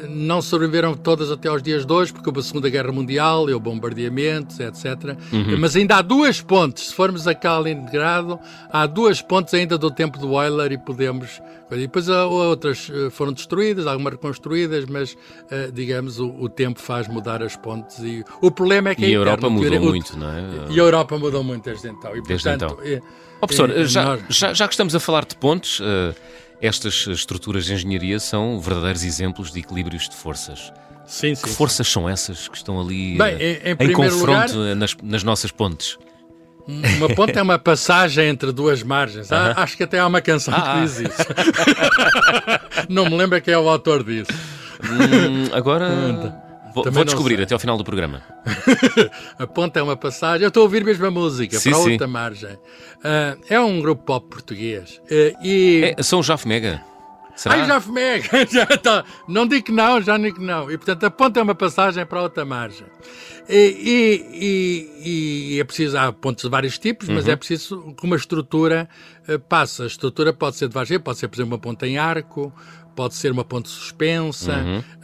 não 0.09 0.41
sobreviveram 0.43 0.95
todas 0.95 1.31
até 1.31 1.49
aos 1.49 1.63
dias 1.63 1.85
de 1.85 1.93
hoje, 1.93 2.13
porque 2.13 2.29
houve 2.29 2.41
a 2.41 2.43
Segunda 2.43 2.69
Guerra 2.69 2.93
Mundial 2.93 3.49
e 3.49 3.55
o 3.55 3.61
bombardeamentos, 3.61 4.61
etc. 4.61 5.17
Uhum. 5.33 5.59
Mas 5.59 5.77
ainda 5.77 5.97
há 5.97 6.03
duas 6.03 6.41
pontes, 6.41 6.89
se 6.89 6.95
formos 6.95 7.27
a 7.27 7.35
Kaliningrado, 7.35 8.39
há 8.71 8.87
duas 8.87 9.23
pontes 9.23 9.55
ainda 9.55 9.79
do 9.79 9.91
tempo 9.91 10.19
do 10.19 10.41
Euler 10.41 10.73
e 10.73 10.79
podemos. 10.79 11.41
E 11.71 11.77
depois 11.77 12.09
outras 12.09 12.91
eh, 12.91 13.11
foram 13.11 13.33
destruídas, 13.33 13.87
algumas 13.87 14.15
reconstruídas, 14.15 14.87
mas, 14.87 15.17
eh, 15.51 15.71
digamos, 15.71 16.19
o, 16.19 16.29
o 16.29 16.49
tempo 16.49 16.81
faz 16.81 17.07
mudar 17.07 17.43
as 17.43 17.57
pontes. 17.57 17.99
E 17.99 18.25
o 18.41 18.51
problema 18.51 18.89
é 18.91 18.95
que. 18.95 19.03
E 19.03 19.07
a, 19.07 19.11
Europa 19.11 19.51
mudou 19.51 19.81
muito, 19.81 20.19
não 20.19 20.31
é? 20.31 20.45
E 20.71 20.81
a 20.81 20.83
Europa 20.83 21.19
mudou 21.19 21.45
muito 21.45 21.65
desde 21.65 21.89
então. 21.89 22.17
E, 22.17 22.23
desde 22.23 22.49
portanto, 22.49 22.79
então. 22.81 22.91
É, 22.91 23.03
oh, 23.41 23.47
professor, 23.47 23.71
é, 23.71 23.85
já, 23.85 24.17
nós... 24.17 24.23
já, 24.31 24.55
já, 24.55 24.67
que 24.67 24.73
estamos 24.73 24.95
a 24.95 25.01
falar 25.01 25.27
de 25.27 25.37
pontes. 25.37 25.81
Uh 25.81 26.15
estas 26.61 27.07
estruturas 27.07 27.65
de 27.67 27.75
engenharia 27.75 28.19
são 28.19 28.61
verdadeiros 28.61 29.05
exemplos 29.05 29.53
de 29.53 29.61
equilíbrios 29.61 30.09
de 30.09 30.17
forças. 30.17 30.73
Sim, 31.07 31.35
sim. 31.35 31.43
Que 31.43 31.49
forças 31.49 31.89
são 31.89 32.09
essas 32.09 32.49
que 32.49 32.57
estão 32.57 32.81
ali 32.81 33.17
Bem, 33.17 33.37
em, 33.37 33.59
em, 33.65 33.91
em 33.91 33.93
confronto 33.93 34.57
lugar, 34.57 34.77
nas, 34.77 34.97
nas, 35.03 35.23
nossas 35.23 35.51
pontes? 35.51 35.97
Uma 36.67 37.09
ponte 37.15 37.39
é 37.39 37.41
uma 37.41 37.59
passagem 37.59 38.29
entre 38.29 38.53
duas 38.53 38.83
margens. 38.83 39.31
Uh 39.31 39.35
-huh. 39.35 39.55
Acho 39.57 39.77
que 39.77 39.85
até 39.85 39.99
há 39.99 40.07
uma 40.07 40.21
canção 40.21 40.53
ah, 40.55 40.75
que 40.75 40.81
diz 40.83 40.99
isso. 41.01 41.27
Não 42.91 43.07
me 43.07 43.17
lembro 43.17 43.41
quem 43.41 43.55
é 43.55 43.59
o 43.59 43.67
autor 43.67 44.05
disso. 44.05 44.33
Hum, 44.85 45.49
agora. 45.53 46.48
Vou, 46.85 46.93
vou 46.93 47.05
descobrir 47.05 47.37
sei. 47.37 47.45
até 47.45 47.55
ao 47.55 47.61
final 47.61 47.77
do 47.77 47.85
programa. 47.85 48.23
a 49.39 49.47
ponta 49.47 49.79
é 49.81 49.83
uma 49.83 49.97
passagem. 49.97 50.43
Eu 50.45 50.49
estou 50.49 50.63
a 50.63 50.65
ouvir 50.65 50.85
mesmo 50.85 51.07
a 51.07 51.11
música, 51.11 51.59
Sim, 51.59 51.71
para 51.71 51.79
sim. 51.81 51.93
outra 51.93 52.07
margem. 52.07 52.59
Ah, 53.03 53.37
é 53.49 53.61
um 53.61 53.81
grupo 53.81 54.05
pop 54.05 54.29
português. 54.29 55.01
Ah, 55.11 55.39
e. 55.43 55.95
É, 55.97 56.03
são 56.03 56.23
Jaf 56.23 56.47
Mega. 56.47 56.83
Será? 57.39 57.55
Ai, 57.55 57.67
já 57.69 57.81
fumei! 57.81 58.21
já 58.51 58.67
tá. 58.67 59.05
Não 59.29 59.47
digo 59.47 59.67
que 59.67 59.71
não, 59.71 60.03
já 60.03 60.19
digo 60.19 60.39
que 60.41 60.45
não. 60.45 60.69
E, 60.69 60.77
portanto, 60.77 61.05
a 61.05 61.11
ponta 61.11 61.39
é 61.39 61.43
uma 61.43 61.55
passagem 61.55 62.05
para 62.05 62.21
outra 62.21 62.45
margem. 62.45 62.85
E, 63.49 64.27
e- 64.35 65.55
e- 65.55 65.61
é 65.61 65.65
preciso, 65.65 65.97
há 65.97 66.13
pontos 66.13 66.43
de 66.43 66.51
vários 66.51 66.79
tipos, 66.79 67.09
mas 67.09 67.29
é 67.29 67.37
preciso 67.37 67.95
que 67.97 68.05
uma 68.05 68.17
estrutura 68.17 68.89
eh, 69.29 69.39
passe. 69.39 69.83
A 69.83 69.87
estrutura 69.87 70.33
pode 70.33 70.57
ser 70.57 70.67
de 70.67 70.75
vários 70.75 70.99
pode 70.99 71.17
ser, 71.19 71.29
por 71.29 71.37
exemplo, 71.37 71.53
uma 71.55 71.61
ponta 71.61 71.87
em 71.87 71.97
arco, 71.97 72.53
pode 72.99 73.15
ser 73.15 73.31
uma 73.31 73.45
ponte 73.45 73.69
suspensa, 73.69 74.55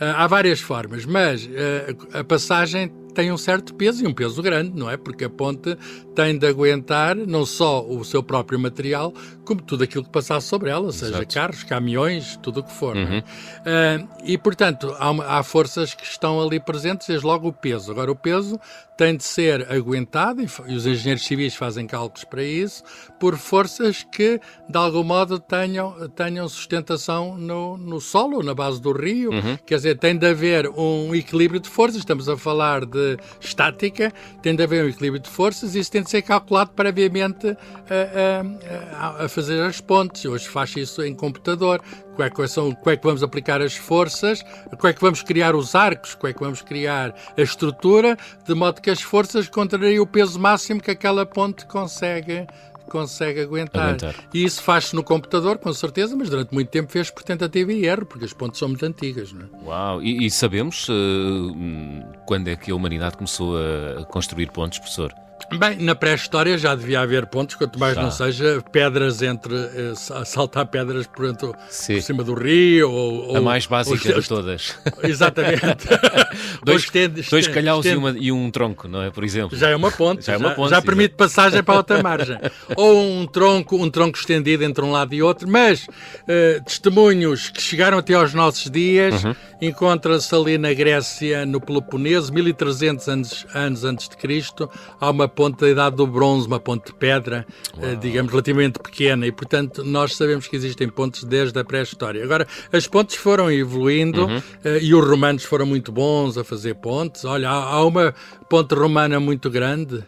eh, 0.00 0.10
há 0.16 0.26
várias 0.26 0.58
formas, 0.58 1.06
mas 1.06 1.48
eh, 1.48 1.94
a 2.12 2.24
passagem 2.24 2.92
tem 3.14 3.32
um 3.32 3.38
certo 3.38 3.74
peso 3.74 4.04
e 4.04 4.06
um 4.06 4.12
peso 4.12 4.42
grande, 4.42 4.78
não 4.78 4.90
é? 4.90 4.96
Porque 4.96 5.24
a 5.24 5.30
ponte 5.30 5.76
tem 6.14 6.36
de 6.36 6.46
aguentar 6.46 7.16
não 7.16 7.46
só 7.46 7.84
o 7.84 8.04
seu 8.04 8.22
próprio 8.22 8.58
material, 8.58 9.12
como 9.44 9.62
tudo 9.62 9.84
aquilo 9.84 10.04
que 10.04 10.10
passasse 10.10 10.46
sobre 10.48 10.70
ela, 10.70 10.90
seja 10.92 11.16
Exato. 11.16 11.34
carros, 11.34 11.62
caminhões, 11.64 12.36
tudo 12.42 12.60
o 12.60 12.62
que 12.62 12.72
for. 12.72 12.94
não 12.94 13.02
é? 13.02 13.24
Ah, 13.66 14.06
e, 14.24 14.38
portanto, 14.38 14.94
há, 14.98 15.38
há 15.38 15.42
forças 15.42 15.94
que 15.94 16.04
estão 16.04 16.40
ali 16.40 16.58
presentes, 16.58 17.06
desde 17.06 17.26
logo 17.26 17.48
o 17.48 17.52
peso. 17.52 17.90
Agora, 17.90 18.10
o 18.10 18.16
peso 18.16 18.58
tem 18.96 19.16
de 19.16 19.24
ser 19.24 19.70
aguentado, 19.70 20.40
e, 20.40 20.74
os 20.74 20.86
engenheiros 20.86 21.24
civis 21.24 21.54
fazem 21.54 21.86
cálculos 21.86 22.24
para 22.24 22.42
isso, 22.42 22.82
por 23.18 23.36
forças 23.36 24.04
que, 24.04 24.40
de 24.68 24.78
algum 24.78 25.02
modo, 25.02 25.38
tenham, 25.38 26.08
tenham 26.10 26.48
sustentação 26.48 27.36
no, 27.36 27.76
no 27.76 28.00
solo, 28.00 28.42
na 28.42 28.54
base 28.54 28.80
do 28.80 28.92
rio. 28.92 29.30
Quer 29.66 29.76
dizer, 29.76 29.98
tem 29.98 30.16
de 30.16 30.26
haver 30.26 30.68
um 30.68 31.14
equilíbrio 31.14 31.60
de 31.60 31.68
forças. 31.68 31.98
Estamos 31.98 32.28
a 32.28 32.36
falar 32.36 32.84
de 32.86 33.03
estática, 33.40 34.12
tem 34.42 34.54
de 34.54 34.62
haver 34.62 34.84
um 34.84 34.88
equilíbrio 34.88 35.20
de 35.22 35.28
forças 35.30 35.74
e 35.74 35.80
isso 35.80 35.90
tem 35.90 36.02
de 36.02 36.10
ser 36.10 36.22
calculado 36.22 36.70
previamente 36.72 37.48
a, 37.48 39.16
a- 39.20 39.24
a 39.24 39.28
fazer 39.28 39.62
as 39.62 39.80
pontes. 39.80 40.24
Hoje 40.24 40.48
faz 40.48 40.74
isso 40.76 41.02
em 41.02 41.14
computador. 41.14 41.80
Como 42.14 42.22
é, 42.22 42.30
que 42.30 42.46
são, 42.46 42.76
é 42.86 42.96
que 42.96 43.02
vamos 43.04 43.24
aplicar 43.24 43.60
as 43.60 43.74
forças, 43.74 44.40
como 44.78 44.86
é 44.86 44.92
que 44.92 45.00
vamos 45.00 45.20
criar 45.22 45.56
os 45.56 45.74
arcos, 45.74 46.14
como 46.14 46.30
é 46.30 46.32
que 46.32 46.38
vamos 46.38 46.62
criar 46.62 47.12
a 47.36 47.42
estrutura, 47.42 48.16
de 48.46 48.54
modo 48.54 48.80
que 48.80 48.88
as 48.88 49.02
forças 49.02 49.48
contrariam 49.48 50.02
o 50.04 50.06
peso 50.06 50.38
máximo 50.38 50.80
que 50.80 50.92
aquela 50.92 51.26
ponte 51.26 51.66
consegue 51.66 52.46
consegue 52.90 53.40
aguentar. 53.40 53.88
Aguentar. 53.88 54.14
E 54.32 54.44
isso 54.44 54.62
faz-se 54.62 54.94
no 54.94 55.02
computador, 55.02 55.58
com 55.58 55.72
certeza, 55.72 56.16
mas 56.16 56.28
durante 56.28 56.52
muito 56.52 56.68
tempo 56.68 56.90
fez 56.90 57.10
por 57.10 57.22
tentativa 57.22 57.72
e 57.72 57.86
erro, 57.86 58.06
porque 58.06 58.24
as 58.24 58.32
pontes 58.32 58.58
são 58.58 58.68
muito 58.68 58.84
antigas. 58.84 59.32
Não 59.32 59.42
é? 59.42 59.64
Uau! 59.64 60.02
E, 60.02 60.26
e 60.26 60.30
sabemos 60.30 60.86
hum, 60.90 62.02
quando 62.26 62.48
é 62.48 62.56
que 62.56 62.70
a 62.70 62.74
humanidade 62.74 63.16
começou 63.16 63.56
a 63.56 64.04
construir 64.04 64.50
pontes, 64.50 64.78
professor? 64.78 65.12
Bem, 65.58 65.76
na 65.78 65.94
pré-história 65.94 66.56
já 66.58 66.74
devia 66.74 67.00
haver 67.00 67.26
pontos, 67.26 67.54
quanto 67.56 67.78
mais 67.78 67.94
Já. 67.94 68.02
não 68.02 68.10
seja 68.10 68.62
pedras 68.72 69.22
entre. 69.22 69.54
eh, 69.54 69.92
sa- 69.94 70.24
saltar 70.24 70.66
pedras 70.66 71.06
por, 71.06 71.26
entre- 71.26 71.48
por 71.52 72.02
cima 72.02 72.22
do 72.24 72.34
rio. 72.34 72.90
Ou, 72.90 73.36
A 73.36 73.40
mais 73.40 73.66
básica 73.66 74.14
ou- 74.14 74.20
de 74.20 74.28
todas. 74.28 74.76
Exatamente. 75.02 75.86
dois 76.64 76.82
estende- 76.82 77.22
dois 77.22 77.46
estende- 77.46 77.50
calhaus 77.54 77.84
e, 77.86 77.94
uma- 77.96 78.10
e 78.18 78.32
um 78.32 78.50
tronco, 78.50 78.88
não 78.88 79.02
é? 79.02 79.10
Por 79.10 79.24
exemplo. 79.24 79.56
Já 79.56 79.68
é 79.70 79.76
uma 79.76 79.90
ponte. 79.90 80.24
Já 80.26 80.34
é 80.34 80.36
uma 80.36 80.50
ponte, 80.50 80.70
Já 80.70 80.80
sim, 80.80 80.86
permite 80.86 81.14
passagem 81.14 81.62
para 81.62 81.76
outra 81.76 82.02
margem. 82.02 82.38
Ou 82.76 83.00
um 83.02 83.26
tronco, 83.26 83.76
um 83.76 83.90
tronco 83.90 84.18
estendido 84.18 84.64
entre 84.64 84.84
um 84.84 84.90
lado 84.90 85.14
e 85.14 85.22
outro. 85.22 85.48
Mas 85.48 85.86
eh, 86.26 86.60
testemunhos 86.64 87.50
que 87.50 87.60
chegaram 87.62 87.98
até 87.98 88.14
aos 88.14 88.32
nossos 88.34 88.70
dias 88.70 89.22
Uhum. 89.24 89.34
encontram-se 89.60 90.34
ali 90.34 90.58
na 90.58 90.72
Grécia, 90.72 91.44
no 91.46 91.60
Peloponeso, 91.60 92.32
1300 92.32 93.08
anos, 93.08 93.46
anos 93.54 93.84
antes 93.84 94.08
de 94.08 94.16
Cristo. 94.16 94.68
Há 95.00 95.10
uma 95.10 95.28
ponte 95.28 95.43
da 95.52 95.68
Idade 95.68 95.96
do 95.96 96.06
Bronze, 96.06 96.46
uma 96.46 96.58
ponte 96.60 96.86
de 96.86 96.94
pedra, 96.94 97.46
eh, 97.80 97.94
digamos, 97.96 98.30
relativamente 98.30 98.78
pequena. 98.78 99.26
E, 99.26 99.32
portanto, 99.32 99.84
nós 99.84 100.16
sabemos 100.16 100.46
que 100.46 100.56
existem 100.56 100.88
pontes 100.88 101.24
desde 101.24 101.58
a 101.58 101.64
pré-história. 101.64 102.22
Agora, 102.24 102.46
as 102.72 102.86
pontes 102.86 103.16
foram 103.16 103.50
evoluindo 103.50 104.26
Uhum. 104.26 104.42
eh, 104.64 104.78
e 104.82 104.94
os 104.94 105.06
romanos 105.06 105.44
foram 105.44 105.66
muito 105.66 105.90
bons 105.92 106.36
a 106.38 106.44
fazer 106.44 106.74
pontes. 106.76 107.24
Olha, 107.24 107.48
há, 107.50 107.54
há 107.74 107.84
uma 107.84 108.14
ponte 108.48 108.74
romana 108.74 109.18
muito 109.20 109.48
grande 109.50 110.02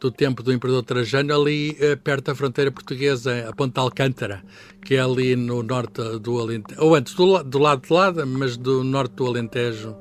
do 0.00 0.10
tempo 0.10 0.42
do 0.42 0.52
Imperador 0.52 0.82
Trajano, 0.82 1.34
ali 1.34 1.76
eh, 1.80 1.94
perto 1.96 2.26
da 2.26 2.34
fronteira 2.34 2.70
portuguesa, 2.70 3.46
a 3.48 3.52
Ponte 3.54 3.74
de 3.74 3.80
Alcântara, 3.80 4.42
que 4.84 4.94
é 4.94 5.00
ali 5.00 5.36
no 5.36 5.62
norte 5.62 6.00
do 6.20 6.38
Alentejo, 6.40 6.80
ou 6.82 6.94
antes, 6.94 7.14
do, 7.14 7.42
do 7.44 7.58
lado 7.58 7.82
de 7.86 7.92
lá, 7.92 8.12
mas 8.26 8.56
do 8.56 8.82
norte 8.82 9.12
do 9.14 9.26
Alentejo. 9.26 9.94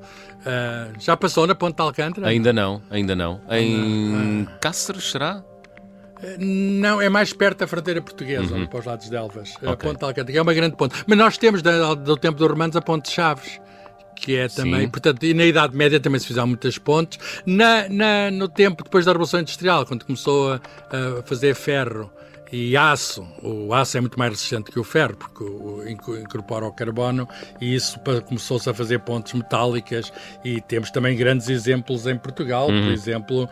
Ah, 0.46 0.88
já 1.00 1.18
passou 1.18 1.46
na 1.46 1.54
Ponte 1.54 1.76
de 1.76 1.82
Alcântara? 1.84 2.28
Ainda 2.28 2.54
não, 2.54 2.82
ainda 2.90 3.16
não. 3.16 3.42
Em 3.52 4.48
Cáceres, 4.62 5.12
será? 5.12 5.44
Eh, 6.24 6.38
Não, 6.40 7.02
é 7.02 7.10
mais 7.10 7.34
perto 7.34 7.60
da 7.60 7.68
fronteira 7.68 8.02
portuguesa, 8.02 8.56
ali 8.56 8.68
para 8.68 8.80
os 8.80 8.86
lados 8.86 9.10
de 9.10 9.16
Elvas. 9.16 9.54
A 9.62 9.66
Uhum. 9.66 9.72
Ok. 9.74 9.90
Ponte 9.90 10.00
de 10.00 10.06
Alcântara, 10.06 10.32
que 10.32 10.38
é 10.38 10.42
uma 10.42 10.54
grande 10.54 10.76
ponte. 10.78 10.96
Mas 11.06 11.18
nós 11.18 11.38
temos, 11.38 11.62
do 11.62 12.16
tempo 12.18 12.38
dos 12.38 12.48
romanos, 12.50 12.76
a 12.76 12.82
Ponte 12.82 13.06
de 13.10 13.12
Chaves. 13.12 13.60
Que 14.22 14.36
é 14.36 14.48
também, 14.50 14.82
Sim. 14.82 14.90
portanto, 14.90 15.24
e 15.26 15.34
na 15.34 15.46
Idade 15.46 15.76
Média 15.76 16.00
também 16.00 16.20
se 16.20 16.28
fizeram 16.28 16.48
muitas 16.48 16.78
pontes. 16.78 17.18
Na, 17.46 17.88
na- 17.90 18.30
no 18.32 18.48
tempo 18.50 18.84
depois 18.84 19.06
da 19.06 19.12
Revolução 19.12 19.40
Industrial, 19.40 19.86
quando 19.86 20.04
começou 20.06 20.54
a, 20.54 20.60
a 21.20 21.24
fazer 21.24 21.56
ferro 21.56 22.12
e 22.52 22.76
aço, 22.76 23.28
o 23.44 23.74
aço 23.74 23.98
é 23.98 24.02
muito 24.02 24.18
mais 24.18 24.32
resistente 24.32 24.72
que 24.72 24.80
o 24.80 24.84
ferro, 24.84 25.16
porque 25.16 25.44
o, 25.44 25.88
incorpora 25.88 26.66
o 26.66 26.72
carbono, 26.72 27.28
e 27.62 27.76
isso 27.76 28.00
começou-se 28.26 28.70
a 28.70 28.74
fazer 28.74 29.00
pontes 29.00 29.34
metálicas. 29.34 30.12
E 30.44 30.62
temos 30.62 30.92
também 30.92 31.16
grandes 31.16 31.50
exemplos 31.50 32.08
em 32.08 32.18
Portugal, 32.18 32.68
por 32.68 32.92
exemplo, 32.92 33.50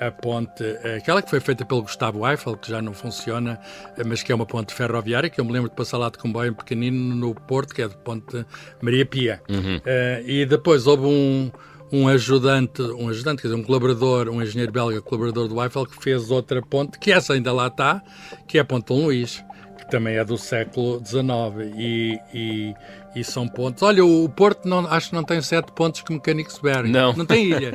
a, 0.00 0.06
a 0.06 0.10
ponte, 0.10 0.64
aquela 0.96 1.22
que 1.22 1.30
foi 1.30 1.40
feita 1.40 1.64
pelo 1.64 1.82
Gustavo 1.82 2.28
Eiffel, 2.28 2.56
que 2.56 2.70
já 2.70 2.80
não 2.80 2.92
funciona, 2.92 3.58
mas 4.06 4.22
que 4.22 4.32
é 4.32 4.34
uma 4.34 4.46
ponte 4.46 4.72
ferroviária, 4.74 5.28
que 5.28 5.40
eu 5.40 5.44
me 5.44 5.52
lembro 5.52 5.68
de 5.68 5.76
passar 5.76 5.98
lá 5.98 6.10
de 6.10 6.18
comboio 6.18 6.54
pequenino 6.54 7.14
no 7.14 7.34
Porto, 7.34 7.74
que 7.74 7.82
é 7.82 7.88
de 7.88 7.96
Ponte 7.96 8.44
Maria 8.80 9.04
Pia. 9.04 9.42
Eh, 9.84 10.22
e 10.26 10.46
depois 10.46 10.86
houve 10.86 11.04
um, 11.06 11.50
um 11.92 12.08
ajudante, 12.08 12.82
um 12.82 13.08
ajudante, 13.08 13.42
quer 13.42 13.48
dizer, 13.48 13.60
um 13.60 13.64
colaborador, 13.64 14.28
um 14.28 14.42
engenheiro 14.42 14.72
belga 14.72 15.00
colaborador 15.00 15.48
do 15.48 15.62
Eiffel, 15.62 15.86
que 15.86 16.02
fez 16.02 16.30
outra 16.30 16.60
ponte, 16.62 16.98
que 16.98 17.10
essa 17.10 17.32
ainda 17.32 17.52
lá 17.52 17.68
está, 17.68 18.02
que 18.46 18.58
é 18.58 18.60
a 18.60 18.64
Ponte 18.64 18.86
Dom 18.86 19.06
Luís, 19.06 19.42
que 19.78 19.90
também 19.90 20.16
é 20.16 20.24
do 20.24 20.36
século 20.36 21.02
XIX. 21.04 21.74
E, 21.76 22.18
e, 22.34 22.74
e 23.16 23.24
são 23.24 23.48
pontes. 23.48 23.82
Olha, 23.82 24.04
o 24.04 24.28
Porto 24.28 24.68
não, 24.68 24.86
acho 24.86 25.10
que 25.10 25.14
não 25.14 25.24
tem 25.24 25.40
sete 25.40 25.72
pontos 25.72 26.02
como 26.02 26.20
Königsberg. 26.20 26.90
Não. 26.90 27.12
Não 27.14 27.24
tem 27.24 27.46
ilha. 27.46 27.72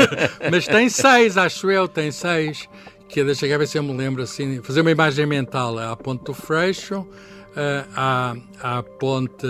Mas 0.50 0.66
tem 0.66 0.88
seis, 0.88 1.36
acho 1.36 1.70
eu, 1.70 1.88
tem 1.88 2.10
seis. 2.10 2.68
Que 3.08 3.20
é, 3.20 3.24
deixa 3.24 3.46
eu 3.46 3.58
ver 3.58 3.66
se 3.66 3.78
eu 3.78 3.82
me 3.82 3.92
lembro 3.92 4.22
assim, 4.22 4.62
fazer 4.62 4.80
uma 4.80 4.90
imagem 4.90 5.26
mental. 5.26 5.78
Há 5.78 5.92
a 5.92 5.96
Ponte 5.96 6.24
do 6.24 6.34
Freixo, 6.34 7.06
eh, 7.56 7.84
há, 7.94 8.34
há 8.60 8.78
a 8.78 8.82
Ponte. 8.82 9.46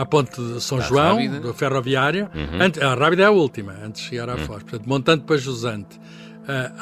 À 0.00 0.06
ponte 0.06 0.40
de 0.40 0.60
São 0.60 0.80
João, 0.80 1.16
Rábida. 1.16 1.40
do 1.40 1.52
ferroviário. 1.54 2.28
Antes- 2.60 2.80
a 2.82 2.94
Rábida 2.94 3.22
é 3.24 3.26
a 3.26 3.30
última, 3.30 3.72
antes 3.84 4.02
de 4.02 4.08
chegar 4.08 4.28
à 4.30 4.36
Foz. 4.36 4.62
Portanto, 4.62 4.86
montante 4.86 5.24
para 5.24 5.36
Jusante. 5.36 5.98
Ah, 6.46 6.72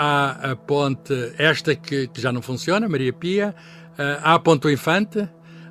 há 0.43 0.51
a 0.53 0.57
ponte, 0.57 1.13
esta 1.39 1.75
que, 1.75 2.07
que 2.09 2.21
já 2.21 2.31
não 2.33 2.41
funciona, 2.43 2.89
Maria 2.89 3.13
Pia. 3.13 3.55
Ah, 3.99 4.21
há 4.23 4.35
a 4.35 4.39
ponte 4.39 4.63
do 4.63 4.71
Infante. 4.71 5.29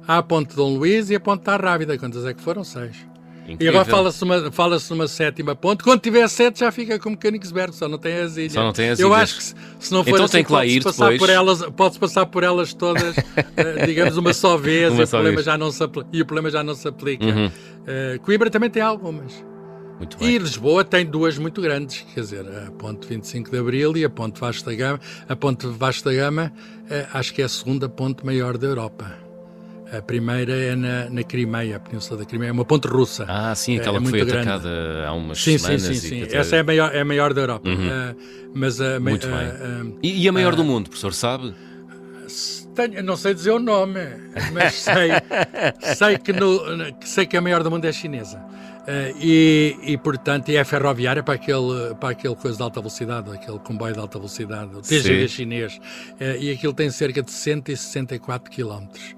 Há 0.08 0.18
a 0.18 0.24
ponte 0.24 0.50
de 0.50 0.56
Dom 0.56 0.78
Luís 0.78 1.10
e 1.10 1.16
a 1.16 1.20
ponte 1.20 1.44
da 1.46 1.56
Rábida. 1.56 1.98
Quantas 1.98 2.26
é 2.26 2.34
que 2.34 2.42
foram? 2.42 2.64
Seis. 2.64 2.96
E 3.48 3.54
Incrível. 3.54 3.80
agora 3.80 3.96
fala-se 3.96 4.24
uma, 4.24 4.52
fala 4.52 4.78
numa 4.90 5.08
sétima 5.08 5.56
ponte. 5.56 5.84
Quando 5.84 6.02
tiver 6.02 6.28
sete, 6.28 6.62
já 6.62 6.72
fica 6.72 6.98
como 6.98 7.16
Königsberg, 7.16 7.76
só 7.76 7.88
não 7.88 7.98
tem 8.00 8.16
as 8.18 8.38
ilhas. 8.38 8.54
Só 8.54 8.64
não 8.64 8.74
tem 8.74 8.90
as 8.90 9.00
Eu 9.00 9.10
ilhas. 9.10 9.22
acho 9.22 9.36
que 9.38 9.44
se, 9.44 9.56
se 9.80 9.92
não 9.94 10.04
for 10.04 10.10
Então 10.12 10.26
assim, 10.26 10.32
tem 10.32 10.44
que 10.44 10.52
lá 10.52 10.66
ir 10.66 10.84
passar 10.84 11.12
depois. 11.12 11.20
por 11.20 11.30
elas, 11.30 11.62
pode-se 11.78 12.00
passar 12.00 12.26
por 12.26 12.44
elas 12.44 12.74
todas, 12.74 13.16
eh, 13.56 13.86
digamos, 13.86 14.18
uma 14.18 14.34
só 14.34 14.58
vez, 14.58 14.92
Uma 14.92 15.02
e, 15.02 15.04
o 15.04 15.08
só 15.08 15.18
problema 15.18 15.36
vez. 15.36 15.46
já 15.46 15.58
não 15.58 15.72
se 15.72 15.84
e 16.12 16.22
o 16.22 16.26
problema 16.26 16.50
já 16.50 16.64
não 16.64 16.74
se 16.74 16.88
aplica. 16.88 17.24
Uhum. 17.26 17.52
Eh, 17.86 18.20
Coimbra 18.24 18.50
também 18.50 18.70
tem 18.70 18.82
algumas. 18.82 19.32
Muito 20.00 20.18
E. 20.22 20.38
Lisboa 20.40 20.84
tem 20.84 21.06
duas 21.06 21.38
muito 21.38 21.62
grandes, 21.62 22.04
quer 22.14 22.20
dizer, 22.22 22.46
a 22.46 22.72
Ponte 22.72 23.08
25 23.08 23.50
de 23.52 23.58
Abril 23.60 23.96
e 23.96 24.04
a 24.04 24.10
Ponte 24.10 24.42
Vasco 24.42 24.68
da 24.70 24.76
Gama. 24.76 25.00
A 25.30 25.36
Ponte 25.36 25.68
Vasco 25.68 26.10
da 26.10 26.14
Gama 26.16 26.52
eh, 26.90 27.06
acho 27.14 27.34
que 27.34 27.42
é 27.42 27.46
a 27.46 27.50
segunda 27.50 27.88
ponte 27.88 28.26
maior 28.26 28.58
da 28.58 28.68
Europa. 28.68 29.25
A 29.98 30.02
primeira 30.02 30.54
é 30.54 30.76
na, 30.76 31.10
na 31.10 31.24
Crimeia, 31.24 31.78
a 31.78 31.80
Península 31.80 32.20
da 32.20 32.26
Crimeia, 32.26 32.50
é 32.50 32.52
uma 32.52 32.66
ponte 32.66 32.88
russa. 32.88 33.26
Ah, 33.28 33.54
sim, 33.56 33.76
É- 33.76 33.80
aquela 33.80 33.98
é 33.98 34.02
que 34.02 34.10
foi 34.10 34.20
grande. 34.26 34.50
atacada 34.50 35.06
há 35.08 35.14
umas 35.14 35.38
Sim, 35.38 35.52
sim, 35.58 35.58
semanas. 35.60 35.82
sim, 35.84 35.92
e 35.92 35.96
sim. 35.96 36.26
que- 36.26 36.36
Essa 36.36 36.56
é 36.56 36.60
a 36.60 36.64
maior, 36.64 36.96
é 36.96 37.02
a 37.02 37.06
maior 37.06 37.34
da 37.34 37.42
Europa. 37.42 37.70
Eh, 37.70 38.16
mas 38.54 38.80
a, 38.82 39.00
Muito 39.00 39.28
a- 39.28 39.30
bem. 39.30 39.38
a- 39.48 39.86
E, 40.04 40.24
e 40.24 40.28
a 40.28 40.32
maior 40.32 40.54
Ah. 40.54 40.56
do 40.56 40.64
mundo, 40.64 40.90
professor, 40.90 41.14
sabe? 41.14 41.54
Tenho, 42.76 43.04
não 43.04 43.16
sei 43.16 43.34
dizer 43.34 43.52
o 43.52 43.60
nome, 43.60 44.00
mas 44.52 44.74
sei, 44.74 45.12
sei, 45.96 46.18
que 46.18 46.34
no, 46.34 46.60
sei 47.02 47.26
que 47.26 47.38
a 47.38 47.42
maior 47.42 47.64
do 47.64 47.72
mundo 47.72 47.86
é 47.86 47.92
chinesa. 47.94 48.42
Eh, 48.88 49.14
e, 49.20 49.76
e, 49.94 49.98
portanto, 49.98 50.50
é 50.50 50.64
ferroviária 50.64 51.24
para 51.24 51.36
aquele, 51.36 51.96
para 52.00 52.10
aquele 52.10 52.36
coisa 52.36 52.58
de 52.58 52.64
alta 52.64 52.80
velocidade, 52.82 53.32
aquele 53.32 53.58
comboio 53.60 53.94
de 53.94 54.00
alta 54.00 54.18
velocidade, 54.20 54.76
o 54.76 54.82
TGV 54.82 55.28
Sim. 55.28 55.36
chinês. 55.36 55.80
Eh, 56.20 56.38
e 56.40 56.52
aquilo 56.52 56.74
tem 56.74 56.90
cerca 56.90 57.22
de 57.24 57.32
164 57.32 58.52
quilómetros. 58.52 59.16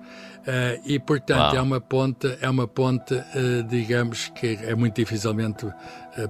Uh, 0.48 0.82
e 0.86 0.98
portanto 0.98 1.58
é 1.58 1.62
uma 1.62 1.82
ponte, 1.82 2.38
é 2.40 2.50
uma 2.50 2.66
ponte, 2.66 3.14
uh, 3.14 3.64
digamos 3.68 4.30
que 4.30 4.58
é 4.62 4.74
muito 4.76 4.96
dificilmente 4.96 5.66
uh, 5.66 5.74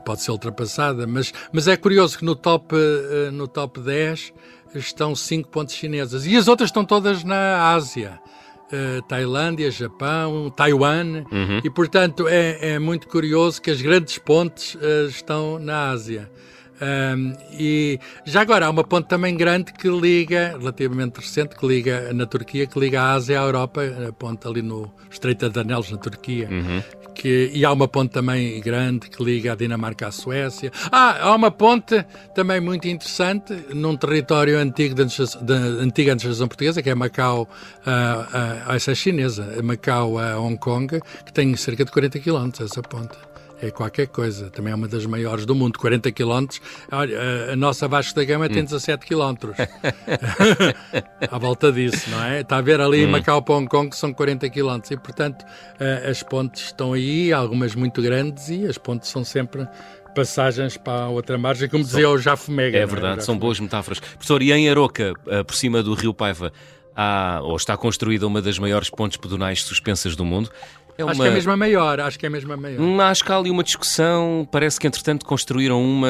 pode 0.04 0.24
ser 0.24 0.32
ultrapassada, 0.32 1.06
mas, 1.06 1.32
mas 1.52 1.68
é 1.68 1.78
curioso 1.78 2.18
que 2.18 2.26
no 2.26 2.36
top, 2.36 2.76
no 3.32 3.48
top 3.48 3.80
10 3.80 4.34
estão 4.74 5.14
cinco 5.14 5.50
pontes 5.50 5.76
chinesas 5.76 6.26
e 6.26 6.36
as 6.36 6.48
outras 6.48 6.70
estão 6.70 6.84
todas 6.84 7.24
na 7.24 7.74
Ásia. 7.74 8.20
Tailândia, 9.08 9.72
Japão, 9.72 10.50
Taiwan, 10.50 11.24
uhum. 11.32 11.62
e 11.64 11.70
portanto 11.70 12.28
é, 12.28 12.74
é, 12.74 12.80
muito 12.80 13.08
curioso 13.08 13.62
que 13.62 13.72
as 13.72 13.82
grandes 13.82 14.18
pontes 14.18 14.78
estão 15.08 15.58
na 15.58 15.90
Ásia. 15.90 16.30
Um, 16.80 17.34
e 17.52 18.00
já 18.24 18.42
agora 18.42 18.68
há 18.68 18.70
uma 18.70 18.84
ponte 18.84 19.08
também 19.08 19.36
grande 19.36 19.74
que 19.74 19.90
liga, 19.90 20.56
relativamente 20.60 21.20
recente, 21.20 21.56
que 21.56 21.66
liga 21.66 22.14
na 22.14 22.26
Turquia, 22.26 22.68
que 22.68 22.80
liga 22.80 23.02
a 23.02 23.14
Ásia 23.14 23.42
à 23.42 23.44
Europa, 23.44 23.82
a 24.08 24.12
ponte 24.12 24.48
ali 24.48 24.62
no 24.62 24.92
Estreito 25.10 25.50
de 25.50 25.60
Anelos, 25.60 25.92
na 25.92 25.98
Turquia. 25.98 26.48
Uhum. 26.50 26.84
Que, 27.16 27.50
e 27.52 27.66
há 27.66 27.72
uma 27.72 27.88
ponte 27.88 28.12
também 28.12 28.62
grande 28.62 29.10
que 29.10 29.24
liga 29.24 29.54
a 29.54 29.56
Dinamarca 29.56 30.08
à 30.08 30.12
Suécia. 30.12 30.72
Ah, 30.92 31.18
há 31.20 31.36
uma 31.36 31.50
ponte 31.50 32.06
também 32.36 32.62
muito 32.62 32.88
interessante 32.88 33.54
num 33.74 33.98
território 33.98 34.60
antigo 34.60 34.94
da 34.94 35.56
antiga 35.56 36.12
administração 36.12 36.48
portuguesa, 36.48 36.84
que 36.84 36.92
é 36.92 36.94
Macau, 36.94 37.42
uh, 37.42 38.70
uh, 38.70 38.76
essa 38.76 38.92
é 38.92 38.96
chinesa, 38.96 39.52
Macau 39.64 40.20
a 40.20 40.40
Hong 40.40 40.58
Kong, 40.58 41.02
que 41.26 41.34
tem 41.34 41.56
cerca 41.56 41.84
de 41.84 41.92
40 41.92 42.20
km 42.20 42.52
essa 42.62 42.84
ponte 42.84 43.18
é 43.62 43.72
qualquer 43.72 44.08
coisa. 44.08 44.50
Também 44.50 44.72
é 44.72 44.76
uma 44.76 44.88
das 44.88 45.06
maiores 45.06 45.46
do 45.46 45.56
mundo, 45.56 45.80
40 45.80 46.12
km. 46.12 46.48
Olha, 46.92 47.52
a 47.52 47.56
nossa 47.56 47.88
Vasco 47.88 48.16
da 48.16 48.24
Gama 48.24 48.48
tem 48.50 48.64
17 48.64 49.14
hum. 49.14 49.36
km. 49.36 49.52
à 51.30 51.38
volta 51.38 51.72
disso, 51.72 52.10
não 52.10 52.24
é? 52.24 52.42
Está 52.42 52.58
a 52.58 52.62
ver 52.62 52.80
ali 52.80 53.06
hum. 53.06 53.12
Macau 53.12 53.42
para 53.42 53.56
Hong 53.56 53.68
Kong 53.68 53.90
que 53.90 53.98
são 53.98 54.14
40 54.14 54.50
km. 54.50 54.80
E, 54.92 54.98
portanto, 54.98 55.46
as 56.10 56.22
pontes 56.24 56.66
estão 56.66 56.94
aí, 56.94 57.34
algumas 57.34 57.76
muito 57.76 58.02
grandes, 58.02 58.50
e 58.50 58.66
as 58.66 58.78
pontes 58.78 59.10
são 59.10 59.24
sempre 59.24 59.68
passagens 60.18 60.78
para 60.78 61.04
a 61.04 61.10
outra 61.10 61.38
margem, 61.38 61.70
como 61.70 61.84
dizia 61.84 62.10
o 62.10 62.18
Jafo 62.18 62.52
Mega. 62.52 62.78
É, 62.78 62.82
é? 62.82 62.86
verdade, 62.88 63.20
é? 63.20 63.22
são 63.22 63.38
boas 63.38 63.60
metáforas. 63.60 64.00
Professor, 64.00 64.42
e 64.42 64.52
em 64.52 64.68
Aroca, 64.68 65.14
eh, 65.28 65.44
por 65.44 65.56
cima 65.56 65.84
do 65.84 65.94
Rio 65.94 66.12
Paiva, 66.12 66.52
há, 66.96 67.40
ou 67.44 67.56
está 67.56 67.78
construída 67.78 68.26
uma 68.26 68.42
das 68.42 68.58
maiores 68.58 68.90
pontes 68.90 69.18
pedonais 69.18 69.62
suspensas 69.62 70.16
do 70.16 70.26
mundo. 70.26 70.50
É 70.98 71.04
uma... 71.04 71.12
Acho 71.12 71.22
que 71.22 71.28
é 71.28 71.32
mesmo 71.32 71.52
a 71.52 71.58
maior, 71.58 72.00
acho 72.00 72.20
que 72.20 72.26
é 72.26 72.30
mesmo 72.30 72.54
a 72.54 72.58
maior. 72.58 72.82
Hum, 72.82 73.00
acho 73.00 73.24
que 73.24 73.32
há 73.32 73.38
ali 73.38 73.50
uma 73.52 73.64
discussão, 73.64 74.48
parece 74.52 74.80
que 74.80 74.88
entretanto 74.88 75.26
construíram 75.26 75.82
uma... 75.82 76.08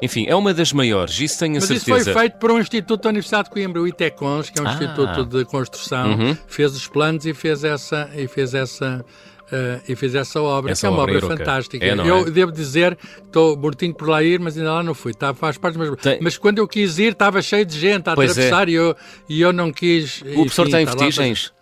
Enfim, 0.00 0.26
é 0.28 0.34
uma 0.34 0.52
das 0.52 0.72
maiores, 0.72 1.18
isso 1.20 1.38
tenho 1.38 1.52
a 1.52 1.54
Mas 1.56 1.64
certeza. 1.64 1.90
Mas 1.90 2.02
isso 2.02 2.12
foi 2.12 2.20
feito 2.22 2.38
por 2.38 2.50
um 2.50 2.58
instituto 2.58 3.02
da 3.02 3.08
Universidade 3.10 3.44
de 3.44 3.50
Coimbra, 3.50 3.82
o 3.82 3.86
ITECONS, 3.86 4.50
que 4.50 4.58
é 4.58 4.62
um 4.62 4.66
ah. 4.66 4.72
instituto 4.72 5.24
de 5.24 5.44
construção, 5.44 6.12
uhum. 6.12 6.36
fez 6.48 6.74
os 6.74 6.86
planos 6.88 7.24
e 7.26 7.32
fez 7.32 7.64
essa... 7.64 8.10
E 8.14 8.26
fez 8.26 8.54
essa 8.54 9.04
Uh, 9.52 9.82
e 9.86 9.94
fez 9.94 10.14
essa 10.14 10.40
obra, 10.40 10.72
essa 10.72 10.80
que 10.80 10.86
é 10.86 10.88
uma 10.88 11.02
obra, 11.02 11.18
obra 11.18 11.36
fantástica. 11.36 11.84
É, 11.84 11.92
eu 11.92 12.26
é? 12.26 12.30
devo 12.30 12.50
dizer, 12.50 12.96
estou 13.22 13.54
mortinho 13.54 13.92
por 13.92 14.08
lá 14.08 14.22
ir, 14.22 14.40
mas 14.40 14.56
ainda 14.56 14.72
lá 14.72 14.82
não 14.82 14.94
fui. 14.94 15.12
Tá, 15.12 15.34
faz 15.34 15.58
parte, 15.58 15.76
mas, 15.76 15.94
Tem... 15.96 16.18
mas 16.22 16.38
quando 16.38 16.56
eu 16.56 16.66
quis 16.66 16.98
ir, 16.98 17.12
estava 17.12 17.42
cheio 17.42 17.66
de 17.66 17.78
gente 17.78 18.08
a 18.08 18.14
pois 18.14 18.30
é. 18.30 18.32
atravessar 18.32 18.66
é. 18.66 18.70
e, 18.70 18.74
eu, 18.76 18.96
e 19.28 19.42
eu 19.42 19.52
não 19.52 19.70
quis. 19.70 20.22
O 20.22 20.36
professor 20.36 20.70
tem 20.70 20.86
tá 20.86 20.92
vertigens? 20.92 21.52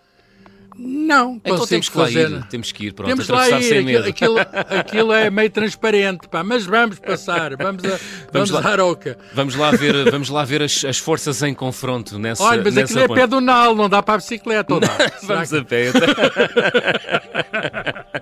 Não, 0.83 1.35
então 1.35 1.67
temos 1.67 1.89
que 1.89 1.95
fazer. 1.95 2.31
Ir, 2.31 2.43
temos 2.47 2.71
que 2.71 2.87
ir, 2.87 2.93
pronto, 2.93 3.09
temos 3.09 3.27
lá 3.27 3.49
ir, 3.59 3.63
sem 3.63 3.83
medo. 3.83 4.07
Aquilo, 4.07 4.39
aquilo, 4.39 5.13
é 5.13 5.29
meio 5.29 5.49
transparente, 5.51 6.27
pá, 6.27 6.43
mas 6.43 6.65
vamos 6.65 6.97
passar, 6.97 7.55
vamos, 7.55 7.83
a, 7.85 7.89
vamos, 8.31 8.49
vamos 8.49 8.51
lá, 8.51 8.61
à. 8.61 9.17
Vamos 9.33 9.55
lá 9.55 9.71
ver, 9.71 10.09
vamos 10.09 10.29
lá 10.29 10.43
ver 10.43 10.63
as, 10.63 10.83
as 10.83 10.97
forças 10.97 11.43
em 11.43 11.53
confronto 11.53 12.17
nessa 12.17 12.43
Olha, 12.43 12.63
mas 12.63 12.73
nessa 12.73 12.93
aquilo 12.93 13.07
ponte. 13.09 13.19
é 13.19 13.21
pedonal, 13.21 13.75
não 13.75 13.87
dá 13.87 14.01
para 14.01 14.15
a 14.15 14.17
bicicleta, 14.17 14.73
ou 14.73 14.79
dá? 14.79 14.87
vamos 15.21 15.49
que... 15.49 15.57
a 15.57 15.63
pé. 15.63 15.91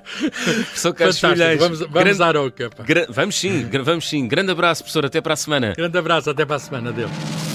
Professor 0.01 0.93
Carlos 0.95 1.19
Filhais. 1.19 1.59
Vamos, 1.59 1.79
vamos 1.79 1.93
grande, 1.93 2.23
à 2.23 2.27
Aroca. 2.27 2.69
Vamos 3.07 3.39
sim, 3.39 3.69
vamos 3.83 4.09
sim. 4.09 4.27
Grande 4.27 4.51
abraço, 4.51 4.83
professor, 4.83 5.05
até 5.05 5.21
para 5.21 5.33
a 5.33 5.37
semana. 5.37 5.73
Grande 5.77 5.97
abraço, 5.97 6.29
até 6.29 6.45
para 6.45 6.57
a 6.57 6.59
semana, 6.59 6.91
Deus. 6.91 7.48